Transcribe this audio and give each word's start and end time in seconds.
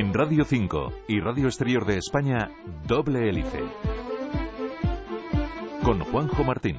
En 0.00 0.14
Radio 0.14 0.46
5 0.46 0.92
y 1.08 1.20
Radio 1.20 1.44
Exterior 1.44 1.84
de 1.84 1.98
España, 1.98 2.50
Doble 2.86 3.28
Hélice. 3.28 3.60
Con 5.82 6.00
Juanjo 6.00 6.42
Martín. 6.42 6.78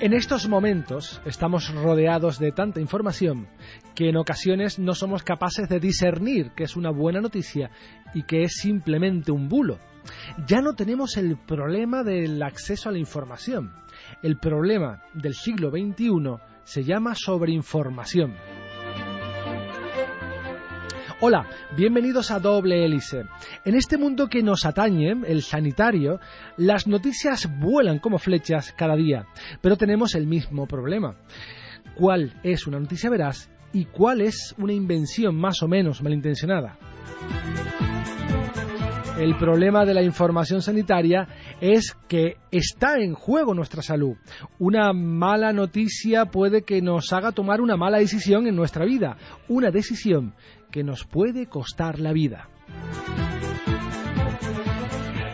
En 0.00 0.12
estos 0.12 0.46
momentos 0.46 1.22
estamos 1.24 1.74
rodeados 1.74 2.38
de 2.38 2.52
tanta 2.52 2.82
información 2.82 3.48
que 3.94 4.10
en 4.10 4.18
ocasiones 4.18 4.78
no 4.78 4.94
somos 4.94 5.22
capaces 5.22 5.70
de 5.70 5.80
discernir 5.80 6.50
que 6.54 6.64
es 6.64 6.76
una 6.76 6.90
buena 6.90 7.22
noticia 7.22 7.70
y 8.12 8.24
que 8.24 8.42
es 8.42 8.56
simplemente 8.56 9.32
un 9.32 9.48
bulo. 9.48 9.78
Ya 10.46 10.60
no 10.60 10.74
tenemos 10.74 11.16
el 11.16 11.38
problema 11.38 12.02
del 12.02 12.42
acceso 12.42 12.90
a 12.90 12.92
la 12.92 12.98
información. 12.98 13.72
El 14.22 14.36
problema 14.36 15.00
del 15.14 15.32
siglo 15.32 15.70
XXI 15.70 16.42
se 16.64 16.84
llama 16.84 17.14
sobreinformación. 17.14 18.34
Hola, 21.24 21.46
bienvenidos 21.76 22.32
a 22.32 22.40
Doble 22.40 22.84
Hélice. 22.84 23.26
En 23.64 23.76
este 23.76 23.96
mundo 23.96 24.26
que 24.26 24.42
nos 24.42 24.66
atañe, 24.66 25.12
el 25.28 25.42
sanitario, 25.42 26.18
las 26.56 26.88
noticias 26.88 27.48
vuelan 27.60 28.00
como 28.00 28.18
flechas 28.18 28.74
cada 28.76 28.96
día, 28.96 29.28
pero 29.60 29.76
tenemos 29.76 30.16
el 30.16 30.26
mismo 30.26 30.66
problema. 30.66 31.14
¿Cuál 31.94 32.34
es 32.42 32.66
una 32.66 32.80
noticia 32.80 33.08
veraz 33.08 33.48
y 33.72 33.84
cuál 33.84 34.20
es 34.20 34.52
una 34.58 34.72
invención 34.72 35.36
más 35.36 35.62
o 35.62 35.68
menos 35.68 36.02
malintencionada? 36.02 36.76
El 39.16 39.36
problema 39.36 39.84
de 39.84 39.94
la 39.94 40.02
información 40.02 40.62
sanitaria 40.62 41.28
es 41.60 41.96
que 42.08 42.38
está 42.50 42.98
en 42.98 43.14
juego 43.14 43.54
nuestra 43.54 43.80
salud. 43.80 44.16
Una 44.58 44.92
mala 44.92 45.52
noticia 45.52 46.24
puede 46.24 46.62
que 46.62 46.82
nos 46.82 47.12
haga 47.12 47.30
tomar 47.30 47.60
una 47.60 47.76
mala 47.76 47.98
decisión 47.98 48.48
en 48.48 48.56
nuestra 48.56 48.84
vida, 48.84 49.16
una 49.48 49.70
decisión 49.70 50.34
que 50.72 50.82
nos 50.82 51.04
puede 51.04 51.46
costar 51.46 52.00
la 52.00 52.12
vida. 52.12 52.48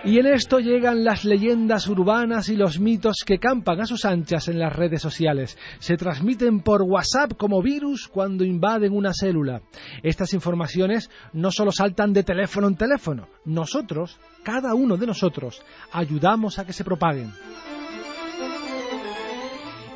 Y 0.05 0.19
en 0.19 0.27
esto 0.27 0.59
llegan 0.59 1.05
las 1.05 1.27
leyendas 1.27 1.87
urbanas 1.87 2.49
y 2.49 2.57
los 2.57 2.81
mitos 2.81 3.17
que 3.27 3.39
campan 3.39 3.83
a 3.83 3.87
sus 3.87 4.07
anchas 4.07 4.49
en 4.49 4.59
las 4.59 4.75
redes 4.75 5.03
sociales. 5.03 5.59
Se 5.81 5.99
transmiten 5.99 6.61
por 6.61 6.81
WhatsApp 6.81 7.35
como 7.37 7.61
virus 7.61 8.09
cuando 8.09 8.43
invaden 8.43 8.95
una 8.95 9.13
célula. 9.13 9.61
Estas 10.03 10.33
informaciones 10.33 11.11
no 11.35 11.51
solo 11.51 11.73
saltan 11.73 12.15
de 12.15 12.23
teléfono 12.23 12.69
en 12.69 12.77
teléfono, 12.77 13.29
nosotros, 13.45 14.19
cada 14.45 14.75
uno 14.75 14.97
de 14.97 15.07
nosotros, 15.07 15.63
ayudamos 15.93 16.59
a 16.59 16.65
que 16.65 16.73
se 16.73 16.85
propaguen. 16.85 17.31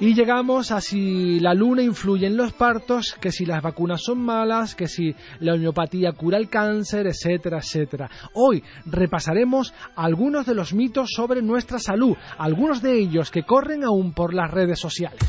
Y 0.02 0.14
llegamos 0.14 0.72
a 0.72 0.80
si 0.80 1.38
la 1.38 1.54
luna 1.54 1.80
influye 1.80 2.26
en 2.26 2.36
los 2.36 2.52
partos, 2.52 3.16
que 3.20 3.30
si 3.30 3.46
las 3.46 3.62
vacunas 3.62 4.02
son 4.02 4.18
malas, 4.18 4.74
que 4.74 4.88
si 4.88 5.14
la 5.38 5.54
homeopatía 5.54 6.10
cura 6.10 6.38
el 6.38 6.48
cáncer, 6.48 7.06
etcétera, 7.06 7.58
etcétera. 7.58 8.10
Hoy 8.34 8.64
repasaremos 8.84 9.72
algunos 9.94 10.44
de 10.44 10.56
los 10.56 10.74
mitos 10.74 11.10
sobre 11.14 11.40
nuestra 11.40 11.78
salud, 11.78 12.16
algunos 12.36 12.82
de 12.82 12.98
ellos 12.98 13.30
que 13.30 13.44
corren 13.44 13.84
aún 13.84 14.12
por 14.12 14.34
las 14.34 14.50
redes 14.50 14.80
sociales. 14.80 15.22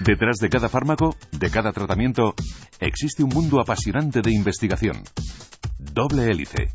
Detrás 0.00 0.38
de 0.38 0.48
cada 0.48 0.68
fármaco, 0.68 1.14
de 1.30 1.48
cada 1.52 1.70
tratamiento, 1.70 2.34
existe 2.80 3.22
un 3.22 3.30
mundo 3.32 3.60
apasionante 3.60 4.22
de 4.22 4.32
investigación. 4.32 5.04
Doble 5.78 6.32
hélice 6.32 6.72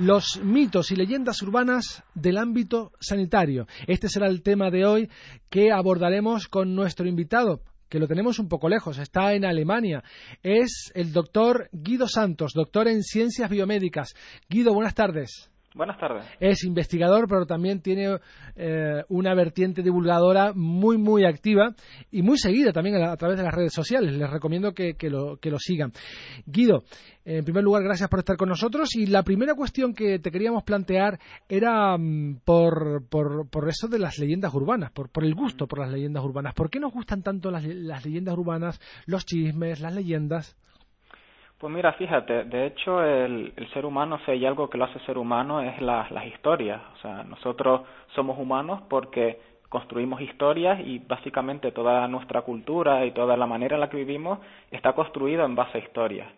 los 0.00 0.40
mitos 0.42 0.90
y 0.90 0.96
leyendas 0.96 1.42
urbanas 1.42 2.02
del 2.14 2.38
ámbito 2.38 2.92
sanitario. 3.00 3.66
Este 3.86 4.08
será 4.08 4.28
el 4.28 4.42
tema 4.42 4.70
de 4.70 4.86
hoy 4.86 5.10
que 5.50 5.70
abordaremos 5.72 6.48
con 6.48 6.74
nuestro 6.74 7.06
invitado 7.06 7.60
que 7.90 7.98
lo 7.98 8.06
tenemos 8.06 8.38
un 8.38 8.48
poco 8.48 8.68
lejos, 8.68 8.98
está 8.98 9.34
en 9.34 9.44
Alemania. 9.44 10.04
Es 10.44 10.92
el 10.94 11.12
doctor 11.12 11.68
Guido 11.72 12.06
Santos, 12.06 12.52
doctor 12.54 12.86
en 12.86 13.02
ciencias 13.02 13.50
biomédicas. 13.50 14.14
Guido, 14.48 14.72
buenas 14.72 14.94
tardes. 14.94 15.50
Buenas 15.72 15.98
tardes. 15.98 16.26
Es 16.40 16.64
investigador, 16.64 17.28
pero 17.28 17.46
también 17.46 17.80
tiene 17.80 18.18
eh, 18.56 19.04
una 19.08 19.34
vertiente 19.34 19.82
divulgadora 19.82 20.52
muy, 20.52 20.98
muy 20.98 21.24
activa 21.24 21.76
y 22.10 22.22
muy 22.22 22.38
seguida 22.38 22.72
también 22.72 22.96
a, 22.96 23.16
través 23.16 23.38
de 23.38 23.44
las 23.44 23.54
redes 23.54 23.72
sociales. 23.72 24.12
Les 24.12 24.28
recomiendo 24.28 24.72
que, 24.74 24.96
lo, 25.08 25.38
sigan. 25.60 25.92
Guido, 26.44 26.82
en 27.24 27.44
primer 27.44 27.62
lugar, 27.62 27.84
gracias 27.84 28.08
por 28.08 28.18
estar 28.18 28.36
con 28.36 28.48
nosotros. 28.48 28.96
Y 28.96 29.06
la 29.06 29.22
primera 29.22 29.54
cuestión 29.54 29.94
que 29.94 30.18
te 30.18 30.32
queríamos 30.32 30.64
plantear 30.64 31.20
era 31.48 31.96
mm, 31.96 32.40
por, 32.44 33.06
por, 33.08 33.68
eso 33.68 33.86
de 33.86 34.00
las 34.00 34.18
leyendas 34.18 34.52
urbanas, 34.52 34.90
por, 34.90 35.08
por, 35.08 35.24
el 35.24 35.36
gusto 35.36 35.68
por 35.68 35.78
las 35.78 35.92
leyendas 35.92 36.24
urbanas. 36.24 36.52
¿Por 36.52 36.68
qué 36.68 36.80
nos 36.80 36.92
gustan 36.92 37.22
tanto 37.22 37.52
las, 37.52 37.64
las 37.64 38.04
leyendas 38.04 38.36
urbanas, 38.36 38.80
los 39.06 39.24
chismes, 39.24 39.78
las 39.78 39.94
leyendas? 39.94 40.56
Pues 41.60 41.70
mira, 41.74 41.92
fíjate, 41.92 42.44
de 42.44 42.64
hecho 42.68 43.04
el, 43.04 43.52
ser 43.74 43.84
humano, 43.84 44.18
si 44.24 44.30
hay 44.30 44.46
algo 44.46 44.70
que 44.70 44.78
lo 44.78 44.86
hace 44.86 44.98
ser 45.00 45.18
humano 45.18 45.60
es 45.60 45.78
las 45.82 46.24
historias. 46.24 46.80
O 46.94 46.96
sea, 47.02 47.22
nosotros 47.22 47.82
somos 48.14 48.38
humanos 48.38 48.80
porque 48.88 49.38
construimos 49.68 50.22
historias 50.22 50.80
y 50.80 51.00
básicamente 51.00 51.70
toda 51.70 52.08
nuestra 52.08 52.40
cultura 52.40 53.04
y 53.04 53.10
toda 53.10 53.36
la 53.36 53.46
manera 53.46 53.74
en 53.76 53.80
la 53.80 53.90
que 53.90 53.98
vivimos 53.98 54.38
está 54.70 54.94
construida 54.94 55.44
en 55.44 55.54
base 55.54 55.76
a 55.76 55.82
historias. 55.82 56.28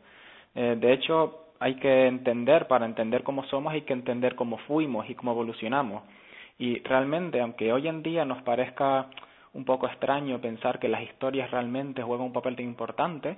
Eh, 0.56 0.76
de 0.80 0.92
hecho, 0.92 1.50
hay 1.60 1.76
que 1.76 2.08
entender, 2.08 2.66
para 2.66 2.84
entender 2.84 3.22
cómo 3.22 3.44
somos, 3.44 3.72
hay 3.72 3.82
que 3.82 3.92
entender 3.92 4.34
cómo 4.34 4.58
fuimos 4.66 5.08
y 5.08 5.14
cómo 5.14 5.30
evolucionamos. 5.30 6.02
Y 6.58 6.80
realmente, 6.80 7.40
aunque 7.40 7.72
hoy 7.72 7.86
en 7.86 8.02
día 8.02 8.24
nos 8.24 8.42
parezca 8.42 9.06
un 9.54 9.64
poco 9.64 9.86
extraño 9.86 10.40
pensar 10.40 10.78
que 10.78 10.88
las 10.88 11.02
historias 11.02 11.50
realmente 11.50 12.02
juegan 12.02 12.26
un 12.26 12.32
papel 12.32 12.56
tan 12.56 12.64
importante, 12.64 13.36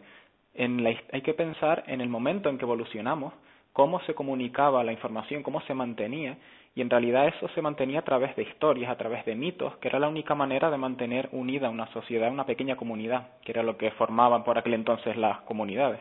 hay 0.57 1.23
que 1.23 1.35
pensar 1.35 1.85
en 1.87 2.01
el 2.01 2.09
momento 2.09 2.49
en 2.49 2.59
que 2.59 2.65
evolucionamos, 2.65 3.33
cómo 3.73 4.01
se 4.03 4.15
comunicaba 4.15 4.85
la 4.85 4.93
información, 4.93 5.43
cómo 5.43 5.61
se 5.63 5.75
mantenía, 5.75 6.39
y 6.77 6.81
en 6.81 6.91
realidad 6.91 7.29
eso 7.29 7.49
se 7.55 7.63
mantenía 7.63 8.01
a 8.01 8.05
través 8.05 8.35
de 8.37 8.43
historias, 8.43 8.91
a 8.91 8.97
través 8.97 9.25
de 9.27 9.35
mitos, 9.35 9.77
que 9.79 9.89
era 9.89 9.99
la 9.99 10.09
única 10.09 10.35
manera 10.35 10.71
de 10.71 10.77
mantener 10.77 11.29
unida 11.33 11.71
una 11.71 11.93
sociedad, 11.93 12.31
una 12.31 12.47
pequeña 12.47 12.77
comunidad, 12.77 13.39
que 13.45 13.53
era 13.53 13.63
lo 13.63 13.77
que 13.77 13.91
formaban 13.93 14.43
por 14.45 14.59
aquel 14.59 14.75
entonces 14.75 15.17
las 15.17 15.41
comunidades. 15.43 16.01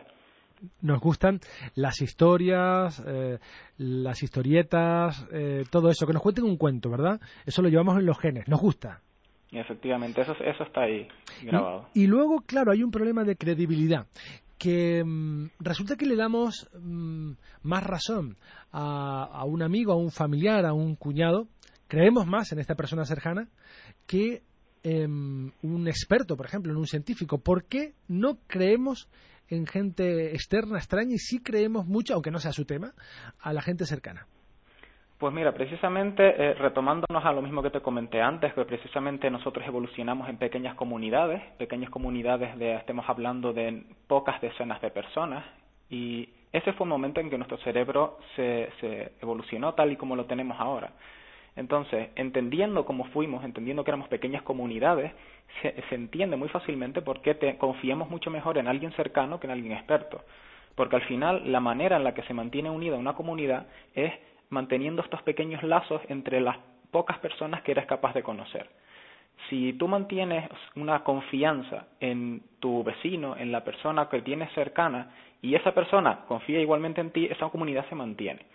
Nos 0.81 0.99
gustan 0.99 1.39
las 1.75 2.01
historias, 2.01 3.03
eh, 3.05 3.37
las 3.77 4.23
historietas, 4.23 5.27
eh, 5.33 5.63
todo 5.69 5.89
eso, 5.89 6.07
que 6.07 6.13
nos 6.13 6.21
cuenten 6.21 6.45
un 6.45 6.57
cuento, 6.57 6.89
¿verdad? 6.89 7.19
Eso 7.45 7.61
lo 7.61 7.69
llevamos 7.69 7.97
en 7.97 8.05
los 8.05 8.17
genes, 8.17 8.47
nos 8.47 8.61
gusta. 8.61 9.01
Efectivamente, 9.51 10.21
eso, 10.21 10.35
eso 10.43 10.63
está 10.63 10.81
ahí 10.81 11.07
grabado. 11.43 11.87
y 11.93 12.07
luego, 12.07 12.41
claro, 12.41 12.71
hay 12.71 12.81
un 12.81 12.89
problema 12.89 13.23
de 13.23 13.35
credibilidad 13.35 14.07
que 14.63 15.03
mm, 15.03 15.47
resulta 15.59 15.97
que 15.97 16.05
le 16.05 16.15
damos 16.15 16.69
mm, 16.79 17.31
más 17.63 17.83
razón 17.83 18.37
a, 18.71 19.43
un 19.45 19.61
amigo, 19.61 19.91
a 19.91 19.97
un 19.97 20.09
familiar, 20.09 20.65
a 20.65 20.71
un 20.71 20.95
cuñado, 20.95 21.49
creemos 21.89 22.25
más 22.27 22.53
en 22.53 22.59
esta 22.59 22.73
persona 22.73 23.03
cercana 23.03 23.49
que 24.07 24.41
en 24.81 25.51
un 25.61 25.87
experto, 25.89 26.37
por 26.37 26.45
ejemplo, 26.45 26.71
en 26.71 26.77
un 26.77 26.87
científico. 26.87 27.39
¿Por 27.39 27.65
qué 27.65 27.93
no 28.07 28.37
creemos 28.47 29.09
en 29.49 29.67
gente 29.67 30.31
externa, 30.33 30.77
extraña, 30.77 31.15
y 31.15 31.19
sí 31.19 31.39
creemos 31.39 31.85
mucho, 31.85 32.13
aunque 32.13 32.31
no 32.31 32.39
sea 32.39 32.53
su 32.53 32.63
tema, 32.63 32.93
a 33.39 33.51
la 33.51 33.61
gente 33.61 33.85
cercana? 33.85 34.27
Pues 35.23 35.33
mira, 35.33 35.53
precisamente 35.53 36.35
eh, 36.37 36.53
retomándonos 36.55 37.23
a 37.23 37.31
lo 37.31 37.41
mismo 37.41 37.63
que 37.63 37.69
te 37.69 37.79
comenté 37.79 38.21
antes, 38.21 38.53
que 38.53 38.65
precisamente 38.65 39.31
nosotros 39.31 39.65
evolucionamos 39.65 40.27
en 40.27 40.35
pequeñas 40.35 40.75
comunidades, 40.75 41.41
pequeñas 41.57 41.89
comunidades 41.89 42.59
de, 42.59 42.75
estemos 42.75 43.07
hablando 43.07 43.53
de 43.53 43.83
pocas 44.07 44.41
decenas 44.41 44.81
de 44.81 44.91
personas, 44.91 45.45
y 45.89 46.27
ese 46.51 46.73
fue 46.73 46.83
un 46.83 46.89
momento 46.89 47.21
en 47.21 47.29
que 47.29 47.37
nuestro 47.37 47.55
cerebro 47.59 48.17
se, 48.35 48.69
se 48.81 49.13
evolucionó 49.21 49.73
tal 49.75 49.93
y 49.93 49.95
como 49.95 50.17
lo 50.17 50.25
tenemos 50.25 50.59
ahora. 50.59 50.91
Entonces, 51.55 52.09
entendiendo 52.17 52.83
cómo 52.83 53.05
fuimos, 53.05 53.45
entendiendo 53.45 53.85
que 53.85 53.91
éramos 53.91 54.09
pequeñas 54.09 54.41
comunidades, 54.41 55.13
se, 55.61 55.73
se 55.87 55.95
entiende 55.95 56.35
muy 56.35 56.49
fácilmente 56.49 57.01
por 57.01 57.21
qué 57.21 57.33
te, 57.33 57.57
confiamos 57.57 58.09
mucho 58.09 58.29
mejor 58.29 58.57
en 58.57 58.67
alguien 58.67 58.91
cercano 58.91 59.39
que 59.39 59.47
en 59.47 59.51
alguien 59.51 59.71
experto. 59.71 60.19
Porque 60.75 60.97
al 60.97 61.03
final, 61.03 61.49
la 61.49 61.61
manera 61.61 61.95
en 61.95 62.03
la 62.03 62.13
que 62.13 62.23
se 62.23 62.33
mantiene 62.33 62.69
unida 62.69 62.97
una 62.97 63.13
comunidad 63.13 63.67
es 63.95 64.11
manteniendo 64.53 65.01
estos 65.01 65.21
pequeños 65.23 65.61
lazos 65.63 66.01
entre 66.07 66.39
las 66.39 66.57
pocas 66.91 67.17
personas 67.19 67.63
que 67.63 67.71
eres 67.71 67.85
capaz 67.87 68.13
de 68.13 68.23
conocer. 68.23 68.69
si 69.49 69.73
tú 69.73 69.87
mantienes 69.87 70.49
una 70.75 71.03
confianza 71.03 71.87
en 71.99 72.43
tu 72.59 72.83
vecino, 72.83 73.35
en 73.35 73.51
la 73.51 73.63
persona 73.63 74.07
que 74.07 74.21
tienes 74.21 74.49
cercana, 74.53 75.11
y 75.41 75.55
esa 75.55 75.73
persona 75.73 76.23
confía 76.27 76.61
igualmente 76.61 77.01
en 77.01 77.11
ti, 77.11 77.25
esa 77.25 77.49
comunidad 77.49 77.85
se 77.89 77.95
mantiene. 77.95 78.45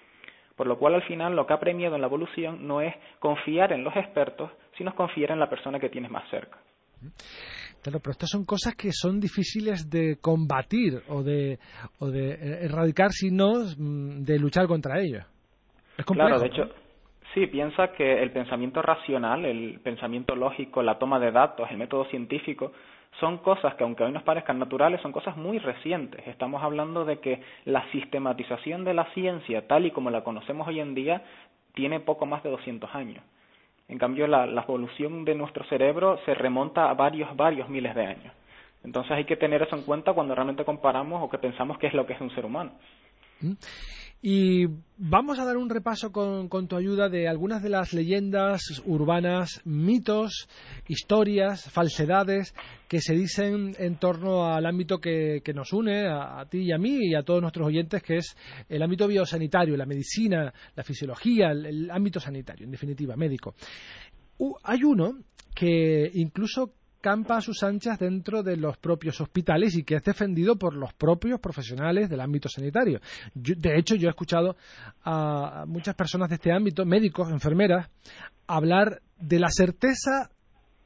Por 0.57 0.67
lo 0.67 0.79
cual, 0.79 0.95
al 0.95 1.03
final, 1.03 1.37
lo 1.37 1.47
que 1.47 1.53
ha 1.53 1.61
premiado 1.61 1.95
en 1.95 2.01
la 2.01 2.07
evolución 2.07 2.67
no 2.67 2.81
es 2.81 2.95
confiar 3.19 3.73
en 3.73 3.85
los 3.85 3.95
expertos, 3.95 4.51
sino 4.77 4.95
confiar 4.95 5.33
en 5.33 5.41
la 5.41 5.51
persona 5.51 5.79
que 5.79 5.91
tienes 5.91 6.11
más 6.11 6.29
cerca. 6.31 6.59
Claro, 7.83 8.01
pero 8.01 8.11
estas 8.13 8.31
son 8.31 8.45
cosas 8.45 8.75
que 8.75 8.91
son 8.93 9.21
difíciles 9.21 9.89
de 9.89 10.19
combatir 10.21 11.01
o 11.09 11.23
de, 11.23 11.59
o 12.01 12.07
de 12.07 12.33
eh, 12.33 12.65
erradicar, 12.65 13.13
sino 13.13 13.53
mm, 13.77 14.25
de 14.25 14.39
luchar 14.39 14.67
contra 14.67 15.01
ellos. 15.01 15.25
Es 15.99 16.05
complejo. 16.07 16.29
Claro, 16.29 16.41
de 16.41 16.47
hecho, 16.47 16.71
sí, 17.35 17.47
piensa 17.49 17.93
que 17.93 18.23
el 18.23 18.31
pensamiento 18.31 18.81
racional, 18.81 19.45
el 19.45 19.81
pensamiento 19.81 20.35
lógico, 20.35 20.83
la 20.83 20.99
toma 20.99 21.19
de 21.19 21.33
datos, 21.33 21.71
el 21.71 21.77
método 21.77 22.07
científico, 22.07 22.73
son 23.21 23.39
cosas 23.39 23.75
que 23.75 23.85
aunque 23.85 24.05
hoy 24.05 24.13
nos 24.13 24.23
parezcan 24.23 24.59
naturales, 24.59 25.01
son 25.01 25.13
cosas 25.13 25.37
muy 25.37 25.59
recientes. 25.59 26.27
Estamos 26.27 26.63
hablando 26.63 27.05
de 27.05 27.19
que 27.19 27.43
la 27.65 27.85
sistematización 27.91 28.85
de 28.85 28.95
la 28.95 29.05
ciencia, 29.13 29.67
tal 29.67 29.87
y 29.87 29.91
como 29.91 30.11
la 30.11 30.23
conocemos 30.23 30.69
hoy 30.69 30.81
en 30.81 30.95
día, 30.95 31.23
tiene 31.75 32.01
poco 32.01 32.27
más 32.27 32.43
de 32.43 32.51
200 32.51 32.95
años. 32.95 33.23
En 33.89 33.99
cambio, 33.99 34.27
la, 34.27 34.45
evolución 34.45 35.25
de 35.25 35.35
nuestro 35.35 35.65
cerebro 35.65 36.21
se 36.27 36.35
remonta 36.35 36.91
a 36.91 36.95
varios, 36.95 37.35
varios 37.37 37.69
miles 37.69 37.95
de 37.95 38.07
años. 38.07 38.33
Entonces 38.85 39.13
hay 39.13 39.25
que 39.25 39.37
tener 39.37 39.63
eso 39.63 39.75
en 39.75 39.83
cuenta 39.83 40.13
cuando 40.13 40.35
realmente 40.35 40.65
comparamos 40.65 41.23
o 41.23 41.29
que 41.29 41.39
pensamos 41.39 41.79
qué 41.79 41.89
es 41.89 41.95
lo 41.95 42.07
que 42.07 42.13
es 42.13 42.21
un 42.21 42.31
ser 42.31 42.45
humano. 42.45 42.73
Y 44.21 44.67
vamos 44.97 45.39
a 45.39 45.45
dar 45.45 45.57
un 45.57 45.71
repaso 45.71 46.11
con, 46.11 46.49
tu 46.49 46.77
ayuda 46.77 47.09
de 47.09 47.29
algunas 47.29 47.63
de 47.63 47.69
las 47.69 47.93
leyendas 47.93 48.83
urbanas, 48.85 49.61
mitos, 49.65 50.49
historias, 50.89 51.71
falsedades 51.71 52.53
que 52.89 53.01
se 53.01 53.15
dicen 53.15 53.77
en 53.79 53.97
torno 53.97 54.47
al 54.47 54.67
ámbito 54.67 54.99
que, 54.99 55.41
nos 55.55 55.73
une 55.73 56.09
a, 56.09 56.45
ti 56.51 56.63
y 56.63 56.73
a 56.73 56.79
mí 56.79 57.11
y 57.11 57.15
a 57.15 57.23
todos 57.23 57.41
nuestros 57.41 57.69
oyentes, 57.69 58.03
que 58.03 58.17
es 58.17 58.37
el 58.69 58.83
ámbito 58.83 59.07
biosanitario, 59.07 59.77
la 59.77 59.87
medicina, 59.87 60.53
la 60.75 60.83
fisiología, 60.83 61.53
el, 61.53 61.89
ámbito 61.89 62.19
sanitario, 62.19 62.65
en 62.65 62.73
definitiva, 62.73 63.15
médico. 63.15 63.55
hay 64.65 64.83
uno 64.83 65.21
que 65.55 66.11
incluso 66.15 66.73
campa 67.01 67.37
a 67.37 67.41
sus 67.41 67.63
anchas 67.63 67.99
dentro 67.99 68.43
de 68.43 68.57
los 68.57 68.77
propios 68.79 69.21
hospitales 69.21 69.77
y 69.77 69.85
que 69.85 69.97
es 69.97 70.03
defendido 70.03 70.57
por 70.57 70.75
los 70.75 70.93
propios 70.95 71.41
profesionales 71.41 72.09
del 72.09 72.21
ámbito 72.21 72.49
sanitario. 72.49 73.01
de 73.35 73.79
hecho, 73.79 73.95
yo 73.95 74.09
he 74.09 74.11
escuchado 74.11 74.57
a 75.05 75.65
muchas 75.67 75.95
personas 75.95 76.29
de 76.29 76.37
este 76.37 76.53
ámbito, 76.53 76.85
médicos, 76.85 77.31
enfermeras, 77.31 77.89
hablar 78.47 79.01
de 79.19 79.39
la 79.39 79.49
certeza 79.51 80.31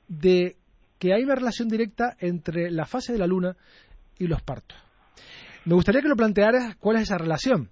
de 0.09 0.57
que 0.99 1.15
hay 1.15 1.25
una 1.25 1.35
relación 1.35 1.69
directa 1.69 2.17
entre 2.21 2.71
la 2.71 2.87
fase 2.87 3.13
de 3.13 3.19
la 3.19 3.27
luna 3.27 3.57
y 4.19 4.27
los 4.27 4.43
partos. 4.43 4.79
Me 5.65 5.75
gustaría 5.75 6.03
que 6.03 6.09
lo 6.09 6.17
plantearas 6.17 6.77
cuál 6.77 6.97
es 6.97 7.03
esa 7.03 7.19
relación. 7.19 7.71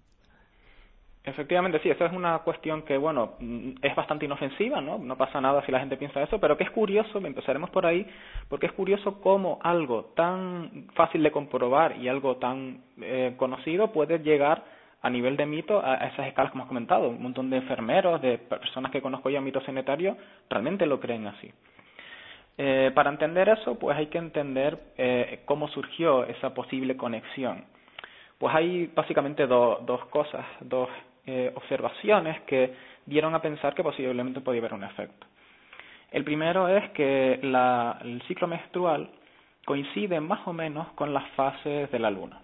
Efectivamente, 1.22 1.80
sí, 1.82 1.90
esa 1.90 2.06
es 2.06 2.12
una 2.12 2.38
cuestión 2.38 2.82
que, 2.82 2.96
bueno, 2.96 3.34
mm, 3.40 3.72
es 3.82 3.94
bastante 3.94 4.24
inofensiva, 4.24 4.80
¿no? 4.80 4.96
No 4.98 5.16
pasa 5.16 5.38
nada 5.40 5.62
si 5.66 5.72
la 5.72 5.80
gente 5.80 5.98
piensa 5.98 6.22
eso, 6.22 6.40
pero 6.40 6.56
que 6.56 6.64
es 6.64 6.70
curioso, 6.70 7.18
empezaremos 7.18 7.68
por 7.70 7.84
ahí, 7.84 8.06
porque 8.48 8.66
es 8.66 8.72
curioso 8.72 9.20
cómo 9.20 9.58
algo 9.62 10.12
tan 10.16 10.86
fácil 10.94 11.22
de 11.22 11.30
comprobar 11.30 11.98
y 11.98 12.08
algo 12.08 12.36
tan 12.36 12.84
eh, 13.02 13.34
conocido 13.36 13.92
puede 13.92 14.20
llegar 14.20 14.64
a 15.02 15.10
nivel 15.10 15.36
de 15.36 15.46
mito 15.46 15.84
a 15.84 15.96
esas 16.06 16.26
escalas 16.26 16.52
que 16.52 16.58
hemos 16.58 16.68
comentado. 16.68 17.08
Un 17.10 17.22
montón 17.22 17.50
de 17.50 17.58
enfermeros, 17.58 18.20
de 18.22 18.38
personas 18.38 18.90
que 18.90 19.02
conozco 19.02 19.28
yo 19.28 19.38
en 19.38 19.44
mito 19.44 19.60
sanitario, 19.60 20.16
realmente 20.48 20.86
lo 20.86 21.00
creen 21.00 21.26
así. 21.26 21.50
Eh, 22.56 22.92
para 22.94 23.10
entender 23.10 23.48
eso, 23.48 23.78
pues 23.78 23.96
hay 23.96 24.06
que 24.06 24.18
entender 24.18 24.78
eh, 24.96 25.40
cómo 25.44 25.68
surgió 25.68 26.24
esa 26.24 26.52
posible 26.54 26.96
conexión. 26.96 27.64
Pues 28.38 28.54
hay 28.54 28.86
básicamente 28.94 29.46
dos 29.46 30.04
cosas, 30.06 30.46
dos 30.60 30.88
eh, 31.26 31.52
observaciones 31.54 32.40
que 32.42 32.74
dieron 33.06 33.34
a 33.34 33.42
pensar 33.42 33.74
que 33.74 33.82
posiblemente 33.82 34.40
podía 34.40 34.60
haber 34.60 34.74
un 34.74 34.84
efecto. 34.84 35.26
El 36.10 36.24
primero 36.24 36.68
es 36.68 36.90
que 36.90 37.34
el 37.34 38.22
ciclo 38.26 38.48
menstrual 38.48 39.10
coincide 39.64 40.20
más 40.20 40.46
o 40.46 40.52
menos 40.52 40.88
con 40.92 41.14
las 41.14 41.28
fases 41.30 41.90
de 41.90 41.98
la 41.98 42.10
luna. 42.10 42.40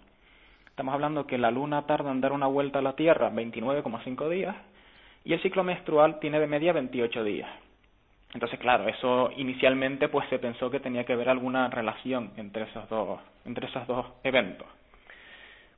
Estamos 0.69 0.95
hablando 0.95 1.27
que 1.27 1.39
la 1.39 1.51
luna 1.51 1.87
tarda 1.87 2.13
en 2.13 2.21
dar 2.21 2.33
una 2.33 2.47
vuelta 2.47 2.79
a 2.79 2.83
la 2.83 2.95
Tierra 2.95 3.31
29,5 3.31 4.29
días 4.29 4.55
y 5.25 5.33
el 5.33 5.43
ciclo 5.43 5.65
menstrual 5.65 6.21
tiene 6.21 6.39
de 6.39 6.47
media 6.47 6.73
28 6.73 7.25
días. 7.25 7.49
Entonces, 8.35 8.59
claro, 8.59 8.87
eso 8.89 9.31
inicialmente 9.37 10.09
pues 10.09 10.29
se 10.29 10.39
pensó 10.39 10.71
que 10.71 10.81
tenía 10.81 11.05
que 11.05 11.15
haber 11.15 11.29
alguna 11.29 11.69
relación 11.69 12.33
entre 12.37 12.65
esos 12.65 12.89
dos, 12.89 13.21
entre 13.45 13.67
esos 13.67 13.87
dos 13.87 14.07
eventos. 14.23 14.67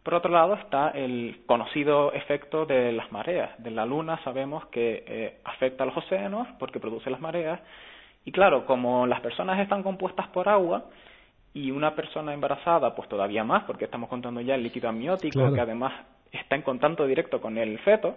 Por 0.08 0.14
otro 0.14 0.32
lado 0.32 0.54
está 0.54 0.88
el 0.88 1.42
conocido 1.44 2.14
efecto 2.14 2.64
de 2.64 2.92
las 2.92 3.12
mareas. 3.12 3.50
De 3.62 3.70
la 3.70 3.84
luna 3.84 4.18
sabemos 4.24 4.64
que 4.68 5.04
eh, 5.06 5.38
afecta 5.44 5.82
a 5.82 5.86
los 5.86 5.98
océanos 5.98 6.48
porque 6.58 6.80
produce 6.80 7.10
las 7.10 7.20
mareas. 7.20 7.60
Y 8.24 8.32
claro, 8.32 8.64
como 8.64 9.06
las 9.06 9.20
personas 9.20 9.60
están 9.60 9.82
compuestas 9.82 10.26
por 10.28 10.48
agua 10.48 10.86
y 11.52 11.70
una 11.72 11.94
persona 11.94 12.32
embarazada, 12.32 12.94
pues 12.94 13.06
todavía 13.10 13.44
más, 13.44 13.64
porque 13.64 13.84
estamos 13.84 14.08
contando 14.08 14.40
ya 14.40 14.54
el 14.54 14.62
líquido 14.62 14.88
amniótico, 14.88 15.52
que 15.52 15.60
además 15.60 15.92
está 16.32 16.56
en 16.56 16.62
contacto 16.62 17.06
directo 17.06 17.42
con 17.42 17.58
el 17.58 17.78
feto, 17.80 18.16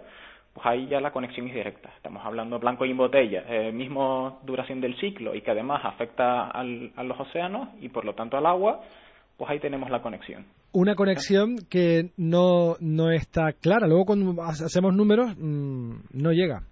pues 0.54 0.64
ahí 0.64 0.86
ya 0.86 0.98
la 0.98 1.10
conexión 1.10 1.46
es 1.48 1.52
directa. 1.52 1.90
Estamos 1.94 2.24
hablando 2.24 2.58
blanco 2.58 2.86
y 2.86 2.92
en 2.92 2.96
botella, 2.96 3.44
eh, 3.46 3.70
mismo 3.70 4.40
duración 4.44 4.80
del 4.80 4.96
ciclo 4.96 5.34
y 5.34 5.42
que 5.42 5.50
además 5.50 5.84
afecta 5.84 6.48
a 6.52 6.64
los 6.64 7.20
océanos 7.20 7.68
y 7.82 7.90
por 7.90 8.06
lo 8.06 8.14
tanto 8.14 8.38
al 8.38 8.46
agua, 8.46 8.80
pues 9.36 9.50
ahí 9.50 9.60
tenemos 9.60 9.90
la 9.90 10.00
conexión 10.00 10.46
una 10.72 10.94
conexión 10.94 11.56
que 11.70 12.10
no, 12.16 12.76
no 12.80 13.10
está 13.10 13.52
clara. 13.52 13.86
Luego 13.86 14.06
cuando 14.06 14.42
hacemos 14.42 14.94
números 14.94 15.36
mm, 15.38 15.92
no 16.12 16.32
llega. 16.32 16.62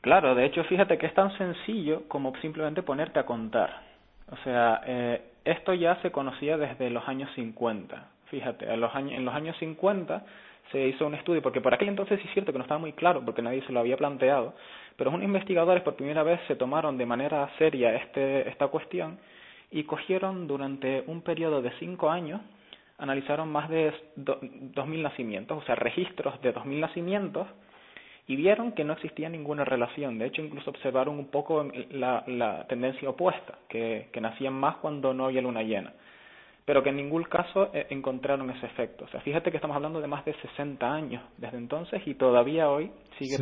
Claro, 0.00 0.34
de 0.34 0.46
hecho 0.46 0.64
fíjate 0.64 0.98
que 0.98 1.06
es 1.06 1.14
tan 1.14 1.36
sencillo 1.36 2.08
como 2.08 2.32
simplemente 2.40 2.82
ponerte 2.82 3.18
a 3.18 3.26
contar. 3.26 3.82
O 4.30 4.36
sea, 4.44 4.80
eh, 4.86 5.22
esto 5.44 5.74
ya 5.74 6.00
se 6.02 6.10
conocía 6.10 6.56
desde 6.56 6.90
los 6.90 7.06
años 7.08 7.30
50. 7.34 8.08
Fíjate, 8.26 8.72
en 8.72 8.80
los 8.80 8.94
años, 8.94 9.12
en 9.12 9.24
los 9.24 9.34
años 9.34 9.56
50 9.58 10.24
se 10.72 10.88
hizo 10.88 11.06
un 11.06 11.14
estudio, 11.14 11.42
porque 11.42 11.60
por 11.60 11.72
aquel 11.72 11.88
entonces 11.88 12.18
sí 12.20 12.26
es 12.26 12.34
cierto 12.34 12.52
que 12.52 12.58
no 12.58 12.64
estaba 12.64 12.80
muy 12.80 12.92
claro, 12.92 13.24
porque 13.24 13.42
nadie 13.42 13.64
se 13.66 13.72
lo 13.72 13.80
había 13.80 13.96
planteado, 13.96 14.54
pero 14.96 15.10
unos 15.10 15.22
investigadores 15.22 15.82
por 15.84 15.94
primera 15.94 16.24
vez 16.24 16.40
se 16.48 16.56
tomaron 16.56 16.98
de 16.98 17.06
manera 17.06 17.48
seria 17.58 17.94
este, 17.94 18.48
esta 18.48 18.66
cuestión 18.68 19.18
y 19.70 19.84
cogieron 19.84 20.48
durante 20.48 21.04
un 21.06 21.22
periodo 21.22 21.62
de 21.62 21.70
cinco 21.78 22.10
años 22.10 22.40
analizaron 22.98 23.50
más 23.50 23.68
de 23.68 23.92
2.000 24.16 25.02
nacimientos, 25.02 25.62
o 25.62 25.66
sea, 25.66 25.74
registros 25.74 26.40
de 26.42 26.54
2.000 26.54 26.80
nacimientos, 26.80 27.46
y 28.28 28.36
vieron 28.36 28.72
que 28.72 28.84
no 28.84 28.94
existía 28.94 29.28
ninguna 29.28 29.64
relación. 29.64 30.18
De 30.18 30.26
hecho, 30.26 30.42
incluso 30.42 30.70
observaron 30.70 31.18
un 31.18 31.28
poco 31.28 31.68
la, 31.90 32.24
la 32.26 32.66
tendencia 32.66 33.08
opuesta, 33.08 33.58
que, 33.68 34.08
que 34.12 34.20
nacían 34.20 34.54
más 34.54 34.76
cuando 34.76 35.14
no 35.14 35.26
había 35.26 35.42
luna 35.42 35.62
llena 35.62 35.92
pero 36.66 36.82
que 36.82 36.90
en 36.90 36.96
ningún 36.96 37.22
caso 37.22 37.70
eh, 37.72 37.86
encontraron 37.90 38.50
ese 38.50 38.66
efecto. 38.66 39.04
O 39.04 39.08
sea, 39.08 39.20
fíjate 39.20 39.50
que 39.50 39.56
estamos 39.56 39.76
hablando 39.76 40.00
de 40.00 40.08
más 40.08 40.24
de 40.24 40.34
60 40.34 40.84
años 40.84 41.22
desde 41.38 41.56
entonces 41.56 42.02
y 42.04 42.14
todavía 42.14 42.68
hoy 42.68 42.90
sigue, 43.18 43.36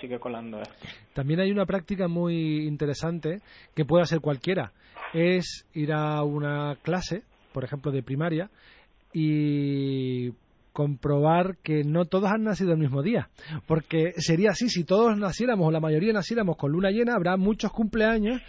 sigue 0.00 0.18
colando 0.18 0.62
esto. 0.62 0.74
También 1.12 1.40
hay 1.40 1.52
una 1.52 1.66
práctica 1.66 2.08
muy 2.08 2.66
interesante 2.66 3.40
que 3.76 3.84
puede 3.84 4.02
hacer 4.02 4.20
cualquiera. 4.20 4.72
Es 5.12 5.68
ir 5.74 5.92
a 5.92 6.22
una 6.22 6.76
clase, 6.82 7.22
por 7.52 7.64
ejemplo, 7.64 7.92
de 7.92 8.02
primaria, 8.02 8.48
y 9.12 10.30
comprobar 10.72 11.56
que 11.62 11.82
no 11.84 12.04
todos 12.06 12.30
han 12.30 12.44
nacido 12.44 12.72
el 12.72 12.78
mismo 12.78 13.02
día. 13.02 13.28
Porque 13.66 14.12
sería 14.16 14.50
así, 14.50 14.68
si 14.68 14.84
todos 14.84 15.16
naciéramos 15.18 15.66
o 15.66 15.70
la 15.70 15.80
mayoría 15.80 16.12
naciéramos 16.12 16.56
con 16.56 16.72
luna 16.72 16.90
llena, 16.90 17.14
habrá 17.14 17.36
muchos 17.36 17.72
cumpleaños, 17.72 18.40